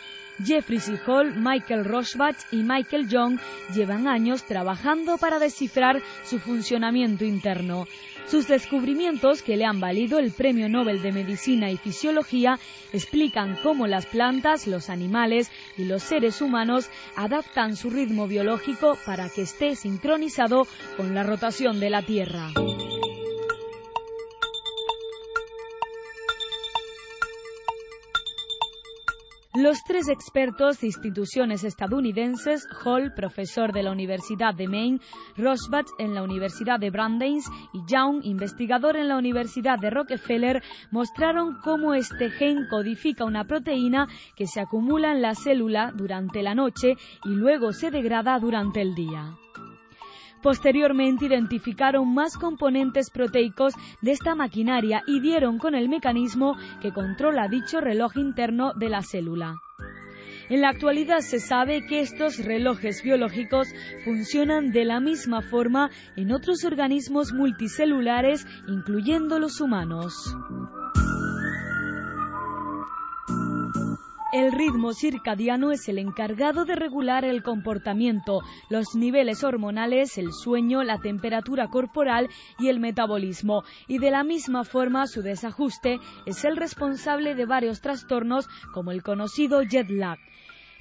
Jeffrey 0.45 0.79
C. 0.79 1.01
Hall, 1.05 1.35
Michael 1.35 1.85
Roshbach 1.85 2.37
y 2.53 2.63
Michael 2.63 3.09
Young 3.09 3.41
llevan 3.75 4.07
años 4.07 4.45
trabajando 4.45 5.19
para 5.19 5.41
descifrar 5.41 6.01
su 6.23 6.39
funcionamiento 6.39 7.25
interno. 7.25 7.89
Sus 8.29 8.49
descubrimientos, 8.49 9.43
que 9.43 9.57
le 9.57 9.65
han 9.65 9.79
valido 9.79 10.19
el 10.19 10.33
Premio 10.33 10.69
Nobel 10.69 11.01
de 11.01 11.13
Medicina 11.13 11.71
y 11.71 11.77
Fisiología, 11.77 12.59
explican 12.93 13.57
cómo 13.63 13.87
las 13.87 14.07
plantas, 14.07 14.67
los 14.67 14.91
animales 14.91 15.51
y 15.79 15.85
los 15.85 16.03
seres 16.03 16.43
humanos 16.43 16.91
adaptan 17.15 17.77
su 17.77 17.89
ritmo 17.89 18.27
biológico 18.27 18.99
para 19.07 19.29
que 19.29 19.43
esté 19.43 19.77
sincronizado 19.77 20.67
con 20.97 21.15
la 21.15 21.23
rotación 21.23 21.79
de 21.79 21.91
la 21.91 22.03
Tierra. 22.03 22.51
Los 29.67 29.83
tres 29.83 30.09
expertos 30.09 30.79
de 30.79 30.87
instituciones 30.87 31.65
estadounidenses, 31.65 32.69
Hall, 32.85 33.13
profesor 33.15 33.73
de 33.73 33.83
la 33.83 33.91
Universidad 33.91 34.55
de 34.55 34.69
Maine, 34.69 35.01
Rosbach 35.37 35.89
en 35.99 36.15
la 36.15 36.23
Universidad 36.23 36.79
de 36.79 36.91
Brandeis 36.91 37.45
y 37.73 37.81
Young, 37.93 38.21
investigador 38.23 38.97
en 38.97 39.09
la 39.09 39.19
Universidad 39.19 39.77
de 39.81 39.91
Rockefeller, 39.91 40.63
mostraron 40.93 41.57
cómo 41.65 41.95
este 41.95 42.31
gen 42.31 42.69
codifica 42.71 43.25
una 43.25 43.43
proteína 43.43 44.07
que 44.37 44.47
se 44.47 44.61
acumula 44.61 45.11
en 45.11 45.21
la 45.21 45.35
célula 45.35 45.91
durante 45.93 46.45
la 46.45 46.55
noche 46.55 46.95
y 47.25 47.31
luego 47.31 47.73
se 47.73 47.91
degrada 47.91 48.39
durante 48.39 48.81
el 48.81 48.95
día. 48.95 49.37
Posteriormente 50.47 51.27
identificaron 51.27 52.15
más 52.15 52.37
componentes 52.37 53.11
proteicos 53.11 53.75
de 54.01 54.13
esta 54.13 54.37
maquinaria 54.37 55.03
y 55.05 55.19
dieron 55.19 55.59
con 55.59 55.75
el 55.75 55.89
mecanismo 55.89 56.57
que 56.81 56.93
controla 56.93 57.49
dicho 57.49 57.81
reloj 57.81 58.17
interno 58.17 58.73
de 58.73 58.89
la 58.89 59.03
célula. 59.03 59.57
En 60.49 60.61
la 60.61 60.69
actualidad 60.69 61.19
se 61.19 61.41
sabe 61.41 61.85
que 61.89 61.99
estos 61.99 62.39
relojes 62.39 63.03
biológicos 63.03 63.67
funcionan 64.05 64.71
de 64.71 64.85
la 64.85 65.01
misma 65.01 65.43
forma 65.43 65.91
en 66.15 66.31
otros 66.31 66.65
organismos 66.65 67.33
multicelulares, 67.33 68.47
incluyendo 68.69 69.41
los 69.41 69.61
humanos. 69.61 70.15
El 74.37 74.53
ritmo 74.53 74.93
circadiano 74.93 75.73
es 75.73 75.89
el 75.89 75.97
encargado 75.97 76.67
de 76.67 76.75
regular 76.75 77.25
el 77.25 77.43
comportamiento, 77.43 78.43
los 78.69 78.95
niveles 78.95 79.43
hormonales, 79.43 80.19
el 80.19 80.35
sueño, 80.35 80.83
la 80.83 80.99
temperatura 80.99 81.69
corporal 81.69 82.29
y 82.59 82.69
el 82.69 82.79
metabolismo, 82.79 83.65
y 83.89 83.97
de 83.97 84.11
la 84.11 84.25
misma 84.25 84.65
forma 84.65 85.07
su 85.07 85.23
desajuste 85.23 86.01
es 86.27 86.45
el 86.45 86.59
responsable 86.59 87.35
de 87.35 87.47
varios 87.47 87.81
trastornos 87.81 88.47
como 88.75 88.91
el 88.91 89.03
conocido 89.03 89.63
jet 89.63 89.89
lag. 89.89 90.19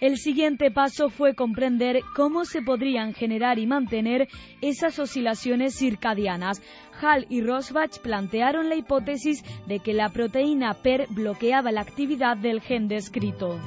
El 0.02 0.18
siguiente 0.18 0.72
paso 0.72 1.10
fue 1.10 1.36
comprender 1.36 2.02
cómo 2.16 2.44
se 2.44 2.62
podrían 2.62 3.14
generar 3.14 3.60
y 3.60 3.66
mantener 3.66 4.28
esas 4.62 5.00
oscilaciones 5.00 5.76
circadianas. 5.76 6.62
Hall 7.02 7.26
y 7.30 7.42
Rosbach 7.42 8.00
plantearon 8.00 8.68
la 8.68 8.76
hipótesis 8.76 9.44
de 9.68 9.80
que 9.80 9.94
la 9.94 10.10
proteína 10.10 10.74
PER 10.74 11.08
bloqueaba 11.10 11.72
la 11.72 11.82
actividad 11.82 12.36
del 12.36 12.62
gen 12.62 12.88
descrito. 12.88 13.60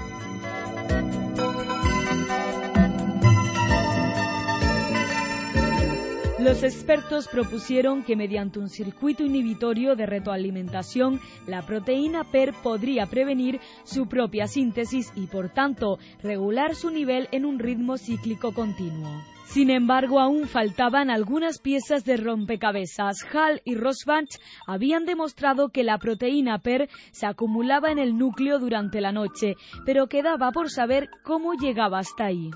Los 6.39 6.63
expertos 6.63 7.27
propusieron 7.27 8.05
que 8.05 8.15
mediante 8.15 8.61
un 8.61 8.69
circuito 8.69 9.25
inhibitorio 9.25 9.97
de 9.97 10.07
retroalimentación, 10.07 11.21
la 11.49 11.63
proteína 11.63 12.23
PER 12.31 12.55
podría 12.63 13.07
prevenir 13.07 13.59
su 13.83 14.07
propia 14.07 14.47
síntesis 14.47 15.13
y, 15.17 15.27
por 15.27 15.49
tanto, 15.49 15.99
regular 16.23 16.77
su 16.77 16.91
nivel 16.91 17.27
en 17.33 17.45
un 17.45 17.59
ritmo 17.59 17.99
cíclico 17.99 18.55
continuo. 18.55 19.11
Sin 19.47 19.69
embargo, 19.69 20.21
aún 20.21 20.47
faltaban 20.47 21.11
algunas 21.11 21.59
piezas 21.59 22.05
de 22.05 22.17
rompecabezas. 22.17 23.25
Hall 23.33 23.61
y 23.65 23.75
Rosbach 23.75 24.39
habían 24.65 25.07
demostrado 25.07 25.71
que 25.71 25.83
la 25.83 25.99
proteína 25.99 26.61
PER 26.61 26.89
se 27.11 27.27
acumulaba 27.27 27.91
en 27.91 27.99
el 27.99 28.17
núcleo 28.17 28.61
durante 28.61 29.01
la 29.01 29.11
noche, 29.11 29.57
pero 29.85 30.07
quedaba 30.07 30.53
por 30.53 30.71
saber 30.71 31.09
cómo 31.25 31.55
llegaba 31.55 31.99
hasta 31.99 32.27
ahí 32.27 32.53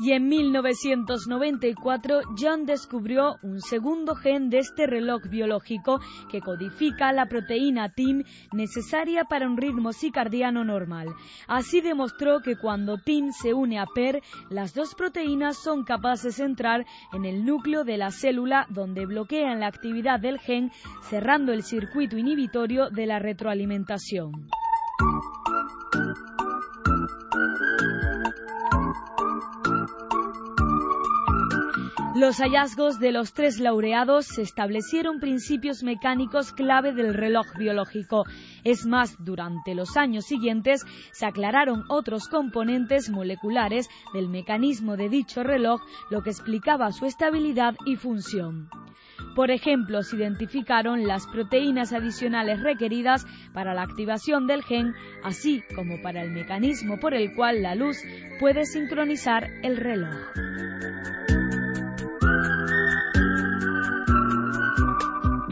y 0.00 0.12
en 0.12 0.28
1994 0.28 2.20
John 2.38 2.64
descubrió 2.64 3.36
un 3.42 3.60
segundo 3.60 4.14
gen 4.14 4.48
de 4.48 4.58
este 4.58 4.86
reloj 4.86 5.22
biológico 5.28 6.00
que 6.30 6.40
codifica 6.40 7.12
la 7.12 7.26
proteína 7.26 7.90
TIM 7.90 8.24
necesaria 8.52 9.24
para 9.24 9.46
un 9.46 9.56
ritmo 9.56 9.92
circadiano 9.92 10.64
normal. 10.64 11.08
Así 11.46 11.80
demostró 11.80 12.40
que 12.40 12.56
cuando 12.56 12.96
TIM 12.96 13.32
se 13.32 13.52
une 13.52 13.78
a 13.78 13.86
PER, 13.86 14.22
las 14.48 14.74
dos 14.74 14.94
proteínas 14.94 15.58
son 15.58 15.84
capaces 15.84 16.38
de 16.38 16.44
entrar 16.44 16.86
en 17.12 17.24
el 17.24 17.44
núcleo 17.44 17.84
de 17.84 17.98
la 17.98 18.10
célula 18.10 18.66
donde 18.70 19.06
bloquean 19.06 19.60
la 19.60 19.66
actividad 19.66 20.18
del 20.18 20.38
gen, 20.38 20.70
cerrando 21.02 21.52
el 21.52 21.62
circuito 21.62 22.16
inhibitorio 22.16 22.90
de 22.90 23.06
la 23.06 23.18
retroalimentación. 23.18 24.48
Los 32.20 32.36
hallazgos 32.36 33.00
de 33.00 33.12
los 33.12 33.32
tres 33.32 33.58
laureados 33.60 34.36
establecieron 34.36 35.20
principios 35.20 35.82
mecánicos 35.82 36.52
clave 36.52 36.92
del 36.92 37.14
reloj 37.14 37.46
biológico. 37.56 38.26
Es 38.62 38.84
más, 38.84 39.16
durante 39.24 39.74
los 39.74 39.96
años 39.96 40.26
siguientes 40.26 40.84
se 41.12 41.24
aclararon 41.24 41.84
otros 41.88 42.28
componentes 42.28 43.08
moleculares 43.08 43.88
del 44.12 44.28
mecanismo 44.28 44.98
de 44.98 45.08
dicho 45.08 45.42
reloj, 45.42 45.80
lo 46.10 46.22
que 46.22 46.28
explicaba 46.28 46.92
su 46.92 47.06
estabilidad 47.06 47.74
y 47.86 47.96
función. 47.96 48.68
Por 49.34 49.50
ejemplo, 49.50 50.02
se 50.02 50.16
identificaron 50.16 51.06
las 51.06 51.26
proteínas 51.26 51.94
adicionales 51.94 52.62
requeridas 52.62 53.26
para 53.54 53.72
la 53.72 53.84
activación 53.84 54.46
del 54.46 54.62
gen, 54.62 54.92
así 55.24 55.62
como 55.74 56.02
para 56.02 56.22
el 56.22 56.32
mecanismo 56.32 57.00
por 57.00 57.14
el 57.14 57.34
cual 57.34 57.62
la 57.62 57.74
luz 57.74 57.96
puede 58.38 58.66
sincronizar 58.66 59.48
el 59.62 59.78
reloj. 59.78 61.19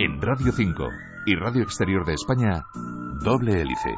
En 0.00 0.22
Radio 0.22 0.52
5 0.52 0.90
y 1.26 1.34
Radio 1.34 1.64
Exterior 1.64 2.06
de 2.06 2.14
España, 2.14 2.64
doble 3.20 3.60
hélice. 3.60 3.96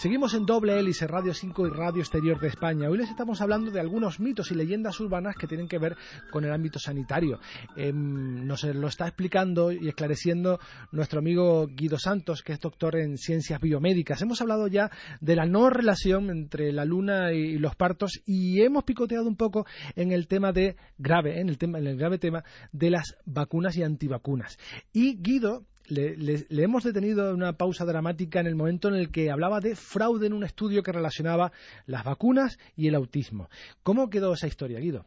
Seguimos 0.00 0.32
en 0.32 0.46
doble 0.46 0.78
hélice 0.78 1.06
Radio 1.06 1.34
5 1.34 1.66
y 1.66 1.70
Radio 1.72 2.00
Exterior 2.00 2.40
de 2.40 2.48
España. 2.48 2.88
Hoy 2.88 2.96
les 2.96 3.10
estamos 3.10 3.42
hablando 3.42 3.70
de 3.70 3.80
algunos 3.80 4.18
mitos 4.18 4.50
y 4.50 4.54
leyendas 4.54 4.98
urbanas 4.98 5.36
que 5.36 5.46
tienen 5.46 5.68
que 5.68 5.76
ver 5.76 5.94
con 6.30 6.42
el 6.42 6.52
ámbito 6.54 6.78
sanitario. 6.78 7.38
Em, 7.76 8.46
nos 8.46 8.64
lo 8.64 8.88
está 8.88 9.06
explicando 9.06 9.70
y 9.70 9.88
esclareciendo 9.88 10.58
nuestro 10.90 11.18
amigo 11.18 11.66
Guido 11.66 11.98
Santos, 11.98 12.42
que 12.42 12.54
es 12.54 12.60
doctor 12.60 12.96
en 12.96 13.18
ciencias 13.18 13.60
biomédicas. 13.60 14.22
Hemos 14.22 14.40
hablado 14.40 14.68
ya 14.68 14.90
de 15.20 15.36
la 15.36 15.44
no 15.44 15.68
relación 15.68 16.30
entre 16.30 16.72
la 16.72 16.86
luna 16.86 17.34
y 17.34 17.58
los 17.58 17.76
partos 17.76 18.22
y 18.24 18.62
hemos 18.62 18.84
picoteado 18.84 19.28
un 19.28 19.36
poco 19.36 19.66
en 19.96 20.12
el 20.12 20.28
tema 20.28 20.50
de 20.52 20.76
grave, 20.96 21.42
en 21.42 21.50
el 21.50 21.58
tema, 21.58 21.78
en 21.78 21.86
el 21.86 21.98
grave 21.98 22.16
tema 22.16 22.42
de 22.72 22.88
las 22.88 23.18
vacunas 23.26 23.76
y 23.76 23.82
antivacunas. 23.82 24.56
Y 24.94 25.20
Guido 25.20 25.66
le, 25.90 26.62
hemos 26.62 26.84
detenido 26.84 27.34
una 27.34 27.52
pausa 27.54 27.84
dramática 27.84 28.40
en 28.40 28.46
el 28.46 28.54
momento 28.54 28.88
en 28.88 28.94
el 28.94 29.10
que 29.10 29.30
hablaba 29.30 29.60
de 29.60 29.74
fraude 29.74 30.26
en 30.26 30.32
un 30.32 30.44
estudio 30.44 30.82
que 30.82 30.92
relacionaba 30.92 31.52
las 31.86 32.04
vacunas 32.04 32.58
y 32.76 32.88
el 32.88 32.94
autismo. 32.94 33.48
¿Cómo 33.82 34.10
quedó 34.10 34.32
esa 34.32 34.46
historia, 34.46 34.80
Guido? 34.80 35.04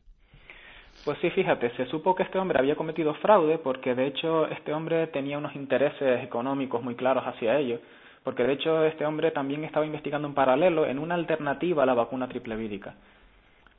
Pues 1.06 1.18
sí, 1.22 1.30
fíjate, 1.32 1.76
se 1.76 1.86
supo 1.88 2.16
que 2.16 2.24
este 2.24 2.40
hombre 2.40 2.60
había 2.60 2.76
cometido 2.76 3.14
fraude 3.16 3.58
porque 3.58 3.94
de 3.96 4.08
hecho 4.08 4.48
este 4.48 4.74
hombre 4.74 5.08
tenía 5.08 5.38
unos 5.38 5.56
intereses 5.56 6.24
económicos 6.24 6.82
muy 6.82 6.96
claros 6.96 7.24
hacia 7.26 7.58
ello, 7.58 7.80
porque 8.24 8.44
de 8.44 8.54
hecho 8.54 8.86
este 8.86 9.06
hombre 9.06 9.32
también 9.32 9.64
estaba 9.66 9.86
investigando 9.86 10.28
en 10.28 10.34
paralelo 10.34 10.86
en 10.86 11.00
una 11.00 11.16
alternativa 11.16 11.84
a 11.84 11.86
la 11.86 11.94
vacuna 11.94 12.30
triple 12.30 12.56
vírica 12.56 12.96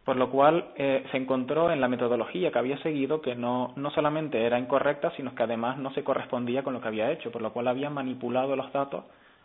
por 0.05 0.17
lo 0.17 0.31
cual 0.31 0.67
eh, 0.77 1.05
se 1.11 1.17
encontró 1.17 1.71
en 1.71 1.81
la 1.81 1.89
metodología 1.89 2.53
que 2.53 2.59
había 2.59 2.79
seguido 2.79 3.23
que 3.23 3.35
no, 3.35 3.73
no 3.77 3.91
solamente 3.91 4.45
era 4.45 4.59
incorrecta, 4.59 5.11
sino 5.17 5.35
que 5.35 5.43
además 5.43 5.79
no 5.79 5.93
se 5.95 6.05
correspondía 6.05 6.63
con 6.63 6.75
lo 6.75 6.81
que 6.81 6.89
había 6.89 7.11
hecho, 7.11 7.33
por 7.33 7.41
lo 7.41 7.53
cual 7.53 7.69
había 7.69 7.89
manipulado 7.89 8.55
los 8.55 8.71
datos 8.73 9.05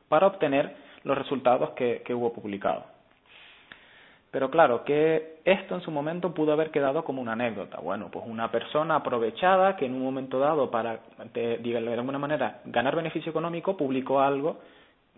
para 0.10 0.28
obtener 0.28 0.76
los 1.04 1.18
resultados 1.18 1.72
que, 1.72 2.02
que 2.06 2.14
hubo 2.14 2.34
publicados. 2.34 2.84
Pero 4.32 4.52
claro, 4.52 4.84
que 4.84 5.40
esto 5.44 5.76
en 5.76 5.82
su 5.82 5.90
momento 5.90 6.34
pudo 6.34 6.54
haber 6.54 6.70
quedado 6.70 7.04
como 7.04 7.22
una 7.22 7.32
anécdota. 7.32 7.80
Bueno, 7.80 8.10
pues 8.12 8.26
una 8.28 8.52
persona 8.52 8.96
aprovechada 8.98 9.76
que 9.76 9.86
en 9.86 9.96
un 9.96 10.04
momento 10.04 10.40
dado 10.40 10.70
para, 10.70 11.00
de, 11.34 11.58
de 11.58 11.78
alguna 11.78 12.20
manera, 12.20 12.60
ganar 12.66 12.96
beneficio 12.96 13.32
económico, 13.32 13.76
publicó 13.76 14.20
algo 14.20 14.60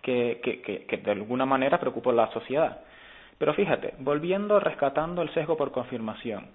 que, 0.02 0.40
que, 0.42 0.62
que, 0.62 0.86
que 0.86 0.98
de 0.98 1.12
alguna 1.12 1.46
manera 1.46 1.80
preocupó 1.80 2.12
a 2.12 2.14
la 2.14 2.32
sociedad. 2.32 2.82
Pero 3.42 3.56
fíjate, 3.56 3.96
volviendo 3.98 4.60
rescatando 4.60 5.24
el 5.24 5.34
sesgo 5.34 5.58
por 5.58 5.72
confirmación. 5.72 6.46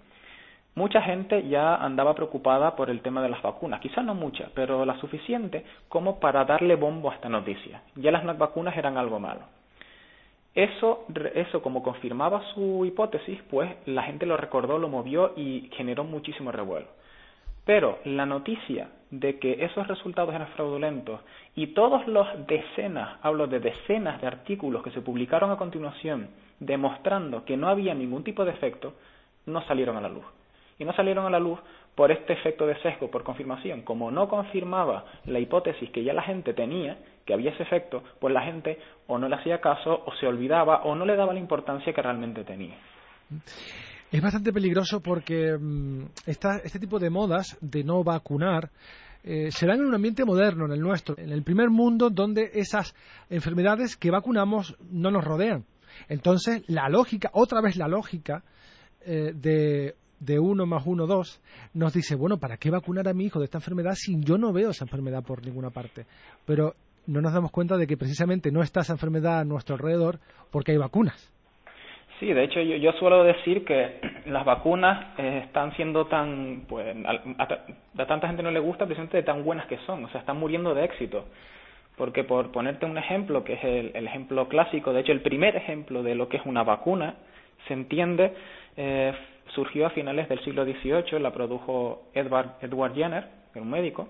Mucha 0.76 1.02
gente 1.02 1.48
ya 1.48 1.74
andaba 1.74 2.14
preocupada 2.14 2.76
por 2.76 2.90
el 2.90 3.00
tema 3.00 3.20
de 3.20 3.28
las 3.28 3.42
vacunas, 3.42 3.80
quizás 3.80 4.04
no 4.04 4.14
mucha, 4.14 4.50
pero 4.54 4.84
la 4.84 4.96
suficiente 5.00 5.64
como 5.88 6.20
para 6.20 6.44
darle 6.44 6.76
bombo 6.76 7.10
a 7.10 7.16
esta 7.16 7.28
noticia. 7.28 7.82
Ya 7.96 8.12
las 8.12 8.38
vacunas 8.38 8.76
eran 8.76 8.96
algo 8.98 9.18
malo. 9.18 9.40
Eso, 10.54 11.06
eso 11.34 11.60
como 11.60 11.82
confirmaba 11.82 12.40
su 12.54 12.84
hipótesis, 12.84 13.42
pues 13.50 13.68
la 13.86 14.04
gente 14.04 14.24
lo 14.24 14.36
recordó, 14.36 14.78
lo 14.78 14.88
movió 14.88 15.32
y 15.36 15.68
generó 15.72 16.04
muchísimo 16.04 16.52
revuelo. 16.52 16.86
Pero 17.64 17.98
la 18.04 18.26
noticia 18.26 18.90
de 19.10 19.40
que 19.40 19.64
esos 19.64 19.88
resultados 19.88 20.32
eran 20.32 20.46
fraudulentos 20.54 21.20
y 21.56 21.66
todos 21.68 22.06
los 22.06 22.28
decenas, 22.46 23.18
hablo 23.22 23.48
de 23.48 23.58
decenas 23.58 24.20
de 24.20 24.28
artículos 24.28 24.84
que 24.84 24.92
se 24.92 25.00
publicaron 25.00 25.50
a 25.50 25.56
continuación 25.56 26.28
demostrando 26.60 27.44
que 27.44 27.56
no 27.56 27.68
había 27.68 27.94
ningún 27.94 28.24
tipo 28.24 28.44
de 28.44 28.52
efecto, 28.52 28.94
no 29.46 29.64
salieron 29.66 29.96
a 29.96 30.00
la 30.00 30.08
luz. 30.08 30.24
Y 30.78 30.84
no 30.84 30.92
salieron 30.94 31.24
a 31.26 31.30
la 31.30 31.40
luz 31.40 31.58
por 31.94 32.12
este 32.12 32.34
efecto 32.34 32.66
de 32.66 32.80
sesgo, 32.82 33.10
por 33.10 33.24
confirmación. 33.24 33.82
Como 33.82 34.10
no 34.10 34.28
confirmaba 34.28 35.04
la 35.24 35.38
hipótesis 35.38 35.90
que 35.90 36.04
ya 36.04 36.12
la 36.12 36.22
gente 36.22 36.52
tenía, 36.52 36.98
que 37.24 37.32
había 37.32 37.50
ese 37.52 37.62
efecto, 37.62 38.02
pues 38.20 38.32
la 38.34 38.42
gente 38.42 38.78
o 39.06 39.18
no 39.18 39.28
le 39.28 39.36
hacía 39.36 39.60
caso, 39.60 40.02
o 40.04 40.12
se 40.20 40.26
olvidaba, 40.26 40.82
o 40.82 40.94
no 40.94 41.06
le 41.06 41.16
daba 41.16 41.32
la 41.32 41.40
importancia 41.40 41.92
que 41.92 42.02
realmente 42.02 42.44
tenía. 42.44 42.76
Es 44.12 44.22
bastante 44.22 44.52
peligroso 44.52 45.00
porque 45.00 45.56
mm, 45.58 46.04
este 46.26 46.78
tipo 46.78 46.98
de 46.98 47.10
modas 47.10 47.56
de 47.60 47.82
no 47.82 48.04
vacunar 48.04 48.70
eh, 49.24 49.50
se 49.50 49.66
dan 49.66 49.80
en 49.80 49.86
un 49.86 49.94
ambiente 49.94 50.24
moderno, 50.24 50.66
en 50.66 50.72
el 50.72 50.80
nuestro, 50.80 51.18
en 51.18 51.32
el 51.32 51.42
primer 51.42 51.70
mundo 51.70 52.10
donde 52.10 52.50
esas 52.54 52.94
enfermedades 53.28 53.96
que 53.96 54.10
vacunamos 54.10 54.76
no 54.90 55.10
nos 55.10 55.24
rodean. 55.24 55.64
Entonces, 56.08 56.62
la 56.68 56.88
lógica, 56.88 57.30
otra 57.32 57.60
vez 57.60 57.76
la 57.76 57.88
lógica 57.88 58.42
eh, 59.04 59.32
de, 59.34 59.94
de 60.20 60.38
uno 60.38 60.66
más 60.66 60.86
uno, 60.86 61.06
dos, 61.06 61.40
nos 61.74 61.92
dice, 61.92 62.16
bueno, 62.16 62.38
¿para 62.38 62.56
qué 62.56 62.70
vacunar 62.70 63.08
a 63.08 63.14
mi 63.14 63.24
hijo 63.24 63.38
de 63.38 63.44
esta 63.44 63.58
enfermedad 63.58 63.94
si 63.94 64.18
yo 64.20 64.38
no 64.38 64.52
veo 64.52 64.70
esa 64.70 64.84
enfermedad 64.84 65.22
por 65.22 65.44
ninguna 65.44 65.70
parte? 65.70 66.06
Pero 66.44 66.74
no 67.06 67.20
nos 67.20 67.32
damos 67.32 67.50
cuenta 67.50 67.76
de 67.76 67.86
que 67.86 67.96
precisamente 67.96 68.50
no 68.50 68.62
está 68.62 68.80
esa 68.80 68.94
enfermedad 68.94 69.40
a 69.40 69.44
nuestro 69.44 69.74
alrededor 69.76 70.18
porque 70.50 70.72
hay 70.72 70.78
vacunas. 70.78 71.32
Sí, 72.18 72.32
de 72.32 72.44
hecho 72.44 72.60
yo, 72.60 72.92
suelo 72.92 73.24
decir 73.24 73.64
que 73.64 74.00
las 74.26 74.44
vacunas 74.44 75.18
eh, 75.18 75.42
están 75.44 75.74
siendo 75.76 76.06
tan, 76.06 76.64
pues, 76.66 76.96
a, 77.04 77.42
a, 77.42 78.06
tanta 78.06 78.26
gente 78.26 78.42
no 78.42 78.50
le 78.50 78.60
gusta 78.60 78.86
precisamente 78.86 79.18
de 79.18 79.22
tan 79.22 79.44
buenas 79.44 79.66
que 79.66 79.78
son, 79.86 80.04
o 80.04 80.08
sea, 80.08 80.20
están 80.20 80.38
muriendo 80.38 80.74
de 80.74 80.84
éxito 80.84 81.26
Porque 81.96 82.24
por 82.24 82.52
ponerte 82.52 82.86
un 82.86 82.98
ejemplo, 82.98 83.42
que 83.42 83.54
es 83.54 83.64
el, 83.64 84.06
ejemplo 84.06 84.48
clásico, 84.48 84.92
de 84.92 85.00
hecho 85.00 85.12
el 85.12 85.22
primer 85.22 85.56
ejemplo 85.56 86.02
de 86.02 86.14
lo 86.14 86.28
que 86.28 86.36
es 86.36 86.46
una 86.46 86.62
vacuna, 86.62 87.14
se 87.66 87.74
entiende, 87.74 88.34
eh, 88.76 89.12
surgió 89.54 89.86
a 89.86 89.90
finales 89.90 90.28
del 90.28 90.40
siglo 90.44 90.64
XVIII, 90.64 91.18
la 91.20 91.32
produjo 91.32 92.04
Edward, 92.12 92.56
Edward 92.60 92.94
Jenner, 92.94 93.24
un 93.54 93.70
médico. 93.70 94.08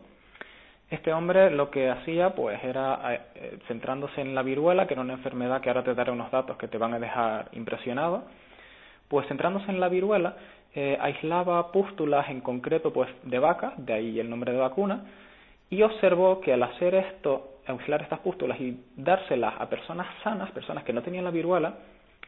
Este 0.91 1.13
hombre 1.13 1.51
lo 1.51 1.71
que 1.71 1.91
hacía 1.91 2.35
pues 2.35 2.63
era, 2.63 3.01
eh, 3.35 3.59
centrándose 3.67 4.21
en 4.21 4.35
la 4.35 4.43
viruela, 4.43 4.87
que 4.87 4.95
era 4.95 5.03
una 5.03 5.15
enfermedad 5.15 5.61
que 5.61 5.69
ahora 5.69 5.83
te 5.83 5.95
daré 5.95 6.13
unos 6.13 6.31
datos 6.31 6.57
que 6.57 6.69
te 6.69 6.79
van 6.79 6.95
a 6.95 7.01
dejar 7.01 7.49
impresionado, 7.53 8.25
pues 9.09 9.27
centrándose 9.27 9.71
en 9.71 9.81
la 9.81 9.89
viruela, 9.89 10.37
eh, 10.75 10.97
aislaba 11.01 11.73
pústulas 11.73 12.29
en 12.29 12.41
concreto 12.41 12.93
pues 12.93 13.09
de 13.25 13.39
vaca, 13.39 13.75
de 13.79 13.95
ahí 13.95 14.21
el 14.21 14.31
nombre 14.31 14.53
de 14.53 14.59
vacuna, 14.59 15.07
y 15.71 15.83
observó 15.83 16.41
que 16.41 16.53
al 16.53 16.63
hacer 16.63 16.95
esto, 16.95 17.56
aislar 17.67 18.03
estas 18.03 18.21
pústulas 18.21 18.61
y 18.61 18.85
dárselas 18.97 19.55
a 19.59 19.69
personas 19.69 20.07
sanas, 20.23 20.51
personas 20.53 20.85
que 20.85 20.93
no 20.93 21.03
tenían 21.03 21.25
la 21.25 21.31
viruela, 21.31 21.75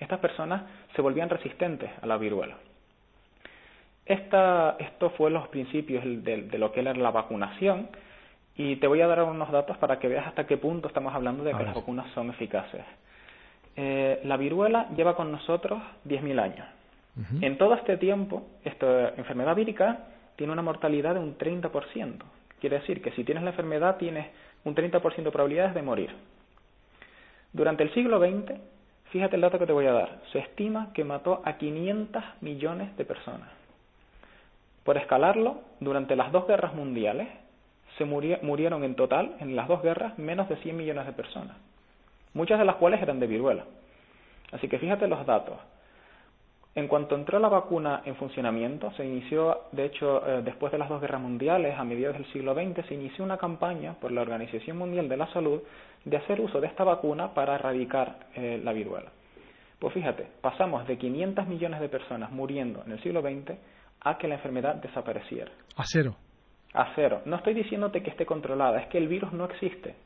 estas 0.01 0.18
personas 0.20 0.62
se 0.94 1.03
volvían 1.03 1.29
resistentes 1.29 1.90
a 2.01 2.07
la 2.07 2.16
viruela. 2.16 2.57
Esta, 4.07 4.77
esto 4.79 5.11
fue 5.11 5.31
los 5.31 5.48
principios 5.48 6.03
de, 6.05 6.59
lo 6.59 6.72
que 6.72 6.81
era 6.81 6.94
la 6.94 7.11
vacunación 7.11 7.88
y 8.57 8.77
te 8.77 8.87
voy 8.87 9.03
a 9.03 9.07
dar 9.07 9.22
unos 9.22 9.51
datos 9.51 9.77
para 9.77 9.98
que 9.98 10.09
veas 10.09 10.27
hasta 10.27 10.46
qué 10.46 10.57
punto 10.57 10.88
estamos 10.88 11.14
hablando 11.14 11.44
de 11.44 11.53
que 11.53 11.62
las 11.62 11.74
vacunas 11.74 12.11
son 12.14 12.31
eficaces. 12.31 12.83
Eh, 13.77 14.20
la 14.24 14.37
viruela 14.37 14.88
lleva 14.96 15.14
con 15.14 15.31
nosotros 15.31 15.81
10.000 16.07 16.40
años. 16.40 16.66
En 17.40 17.59
todo 17.59 17.74
este 17.74 17.96
tiempo, 17.96 18.46
esta 18.64 19.09
enfermedad 19.16 19.57
vírica 19.57 20.05
tiene 20.37 20.53
una 20.53 20.62
mortalidad 20.62 21.14
de 21.14 21.20
un 21.20 21.37
30%. 21.37 22.22
Quiere 22.61 22.79
decir 22.79 23.03
que 23.03 23.11
si 23.12 23.24
tienes 23.24 23.42
la 23.42 23.51
enfermedad 23.51 23.96
tienes 23.96 24.29
un 24.68 24.74
30% 24.74 25.22
de 25.22 25.31
probabilidades 25.31 25.74
de 25.74 25.83
morir. 25.83 26.11
Durante 27.52 27.83
el 27.83 27.92
siglo 27.94 28.20
XX, 28.20 28.59
fíjate 29.11 29.37
el 29.37 29.42
dato 29.42 29.59
que 29.59 29.66
te 29.66 29.72
voy 29.72 29.87
a 29.87 29.92
dar, 29.92 30.20
se 30.33 30.38
estima 30.38 30.92
que 30.92 31.04
mató 31.04 31.42
a 31.44 31.57
500 31.57 32.22
millones 32.40 32.96
de 32.96 33.04
personas. 33.04 33.48
Por 34.85 34.96
escalarlo, 34.96 35.61
durante 35.81 36.16
las 36.16 36.31
dos 36.33 36.46
guerras 36.46 36.74
mundiales, 36.74 37.28
se 37.96 38.04
murieron 38.04 38.85
en 38.85 38.94
total, 38.94 39.37
en 39.40 39.57
las 39.57 39.66
dos 39.66 39.83
guerras, 39.83 40.18
menos 40.18 40.48
de 40.48 40.57
100 40.57 40.76
millones 40.76 41.07
de 41.07 41.12
personas, 41.12 41.57
muchas 42.33 42.59
de 42.59 42.64
las 42.64 42.76
cuales 42.76 43.02
eran 43.02 43.18
de 43.18 43.26
viruela. 43.26 43.64
Así 44.52 44.68
que 44.68 44.78
fíjate 44.78 45.09
los 45.09 45.26
datos. 45.26 45.57
En 46.79 46.87
cuanto 46.87 47.17
entró 47.17 47.41
la 47.41 47.49
vacuna 47.49 48.03
en 48.05 48.14
funcionamiento, 48.14 48.93
se 48.93 49.05
inició, 49.05 49.62
de 49.73 49.87
hecho, 49.87 50.25
eh, 50.25 50.43
después 50.45 50.71
de 50.71 50.79
las 50.79 50.88
dos 50.88 51.01
guerras 51.01 51.21
mundiales, 51.21 51.77
a 51.77 51.83
mediados 51.83 52.17
del 52.17 52.33
siglo 52.33 52.55
XX, 52.55 52.87
se 52.87 52.95
inició 52.95 53.25
una 53.25 53.37
campaña 53.37 53.95
por 53.95 54.12
la 54.12 54.23
Organización 54.23 54.77
Mundial 54.79 55.09
de 55.09 55.17
la 55.17 55.27
Salud 55.33 55.61
de 56.05 56.17
hacer 56.17 56.41
uso 56.41 56.61
de 56.61 56.69
esta 56.69 56.85
vacuna 56.85 57.35
para 57.35 57.57
erradicar 57.57 58.29
eh, 58.37 58.61
la 58.62 58.73
viruela. 58.73 59.11
Pues 59.81 59.93
fíjate, 59.93 60.29
pasamos 60.41 60.87
de 60.87 60.97
500 60.97 61.49
millones 61.49 61.81
de 61.81 61.88
personas 61.88 62.31
muriendo 62.31 62.85
en 62.87 62.93
el 62.93 63.03
siglo 63.03 63.23
XX 63.23 63.59
a 64.03 64.17
que 64.17 64.29
la 64.29 64.37
enfermedad 64.37 64.77
desapareciera. 64.77 65.51
A 65.77 65.83
cero. 65.85 66.14
A 66.75 66.93
cero. 66.95 67.23
No 67.25 67.35
estoy 67.35 67.55
diciéndote 67.55 68.05
que 68.05 68.11
esté 68.11 68.25
controlada, 68.25 68.79
es 68.79 68.87
que 68.87 68.99
el 68.99 69.09
virus 69.09 69.33
no 69.33 69.47
existe. 69.47 69.97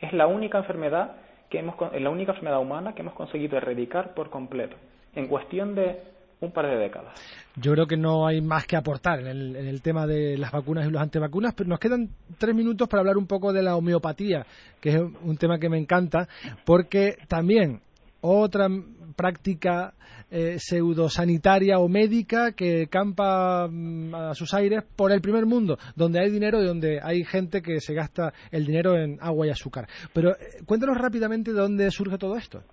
Es 0.00 0.12
la 0.12 0.26
única 0.26 0.58
enfermedad 0.58 1.18
que 1.48 1.60
hemos, 1.60 1.76
la 1.92 2.10
única 2.10 2.32
enfermedad 2.32 2.58
humana 2.58 2.96
que 2.96 3.02
hemos 3.02 3.14
conseguido 3.14 3.56
erradicar 3.58 4.12
por 4.14 4.28
completo 4.28 4.76
en 5.14 5.28
cuestión 5.28 5.74
de 5.74 6.00
un 6.40 6.52
par 6.52 6.66
de 6.66 6.76
décadas. 6.76 7.14
Yo 7.56 7.72
creo 7.72 7.86
que 7.86 7.96
no 7.96 8.26
hay 8.26 8.40
más 8.40 8.66
que 8.66 8.76
aportar 8.76 9.20
en 9.20 9.56
el, 9.56 9.82
tema 9.82 10.06
de 10.06 10.36
las 10.36 10.52
vacunas 10.52 10.86
y 10.86 10.90
los 10.90 11.00
antivacunas, 11.00 11.54
pero 11.54 11.68
nos 11.68 11.78
quedan 11.78 12.10
tres 12.38 12.54
minutos 12.54 12.88
para 12.88 13.00
hablar 13.00 13.16
un 13.16 13.26
poco 13.26 13.52
de 13.52 13.62
la 13.62 13.76
homeopatía, 13.76 14.44
que 14.80 14.90
es 14.90 15.00
un 15.22 15.36
tema 15.36 15.58
que 15.58 15.68
me 15.68 15.78
encanta, 15.78 16.28
porque 16.64 17.16
también 17.28 17.80
otra 18.20 18.68
práctica 19.16 19.94
eh, 20.30 20.58
pseudosanitaria 20.58 21.78
o 21.78 21.88
médica 21.88 22.52
que 22.52 22.88
campa 22.88 23.68
mm, 23.70 24.14
a 24.14 24.34
sus 24.34 24.52
aires 24.54 24.82
por 24.96 25.12
el 25.12 25.20
primer 25.20 25.46
mundo, 25.46 25.78
donde 25.94 26.20
hay 26.20 26.30
dinero 26.30 26.60
y 26.60 26.66
donde 26.66 27.00
hay 27.00 27.24
gente 27.24 27.62
que 27.62 27.80
se 27.80 27.94
gasta 27.94 28.32
el 28.50 28.66
dinero 28.66 28.96
en 28.96 29.18
agua 29.20 29.46
y 29.46 29.50
azúcar. 29.50 29.86
Pero 30.12 30.32
eh, 30.32 30.62
cuéntanos 30.66 30.98
rápidamente 30.98 31.52
de 31.52 31.60
dónde 31.60 31.90
surge 31.90 32.18
todo 32.18 32.36
esto. 32.36 32.64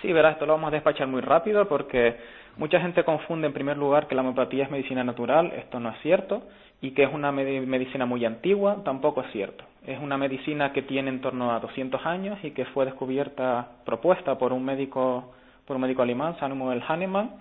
Sí, 0.00 0.12
verás, 0.14 0.32
esto 0.32 0.46
lo 0.46 0.54
vamos 0.54 0.68
a 0.68 0.70
despachar 0.70 1.06
muy 1.08 1.20
rápido 1.20 1.68
porque 1.68 2.16
mucha 2.56 2.80
gente 2.80 3.04
confunde 3.04 3.46
en 3.46 3.52
primer 3.52 3.76
lugar 3.76 4.08
que 4.08 4.14
la 4.14 4.22
homeopatía 4.22 4.64
es 4.64 4.70
medicina 4.70 5.04
natural, 5.04 5.52
esto 5.54 5.78
no 5.78 5.90
es 5.90 6.00
cierto, 6.00 6.42
y 6.80 6.92
que 6.92 7.02
es 7.02 7.12
una 7.12 7.30
medicina 7.32 8.06
muy 8.06 8.24
antigua, 8.24 8.78
tampoco 8.82 9.20
es 9.20 9.30
cierto. 9.30 9.64
Es 9.86 9.98
una 10.00 10.16
medicina 10.16 10.72
que 10.72 10.80
tiene 10.82 11.10
en 11.10 11.20
torno 11.20 11.52
a 11.52 11.60
200 11.60 12.06
años 12.06 12.38
y 12.42 12.52
que 12.52 12.64
fue 12.66 12.86
descubierta, 12.86 13.68
propuesta 13.84 14.38
por 14.38 14.54
un 14.54 14.64
médico, 14.64 15.34
por 15.66 15.76
un 15.76 15.82
médico 15.82 16.00
alemán, 16.00 16.36
Samuel 16.40 16.82
Hahnemann, 16.88 17.32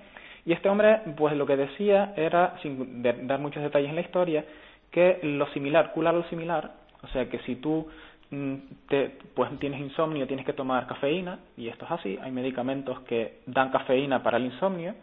y 0.46 0.52
este 0.52 0.68
hombre, 0.68 1.00
pues 1.16 1.38
lo 1.38 1.46
que 1.46 1.56
decía 1.56 2.14
era, 2.18 2.56
sin 2.62 3.02
dar 3.02 3.40
muchos 3.40 3.64
detalles 3.64 3.90
en 3.90 3.96
la 3.96 4.02
historia, 4.02 4.44
que 4.92 5.20
lo 5.24 5.48
similar, 5.54 5.94
curar 5.94 6.14
lo 6.14 6.24
similar, 6.24 6.72
o 7.04 7.08
sea 7.08 7.30
que 7.30 7.40
si 7.40 7.56
tú 7.56 7.88
te, 8.30 9.18
pues 9.34 9.50
tienes 9.60 9.80
insomnio, 9.80 10.28
tienes 10.28 10.46
que 10.46 10.54
tomar 10.54 10.86
cafeína, 10.88 11.40
y 11.58 11.68
esto 11.68 11.86
es 11.86 11.92
así, 11.92 12.20
hay 12.22 12.32
medicamentos 12.32 13.00
que 13.02 13.40
dan 13.46 13.72
cafeína 13.72 14.22
para 14.22 14.38
el 14.38 14.46
insomnio, 14.46 14.96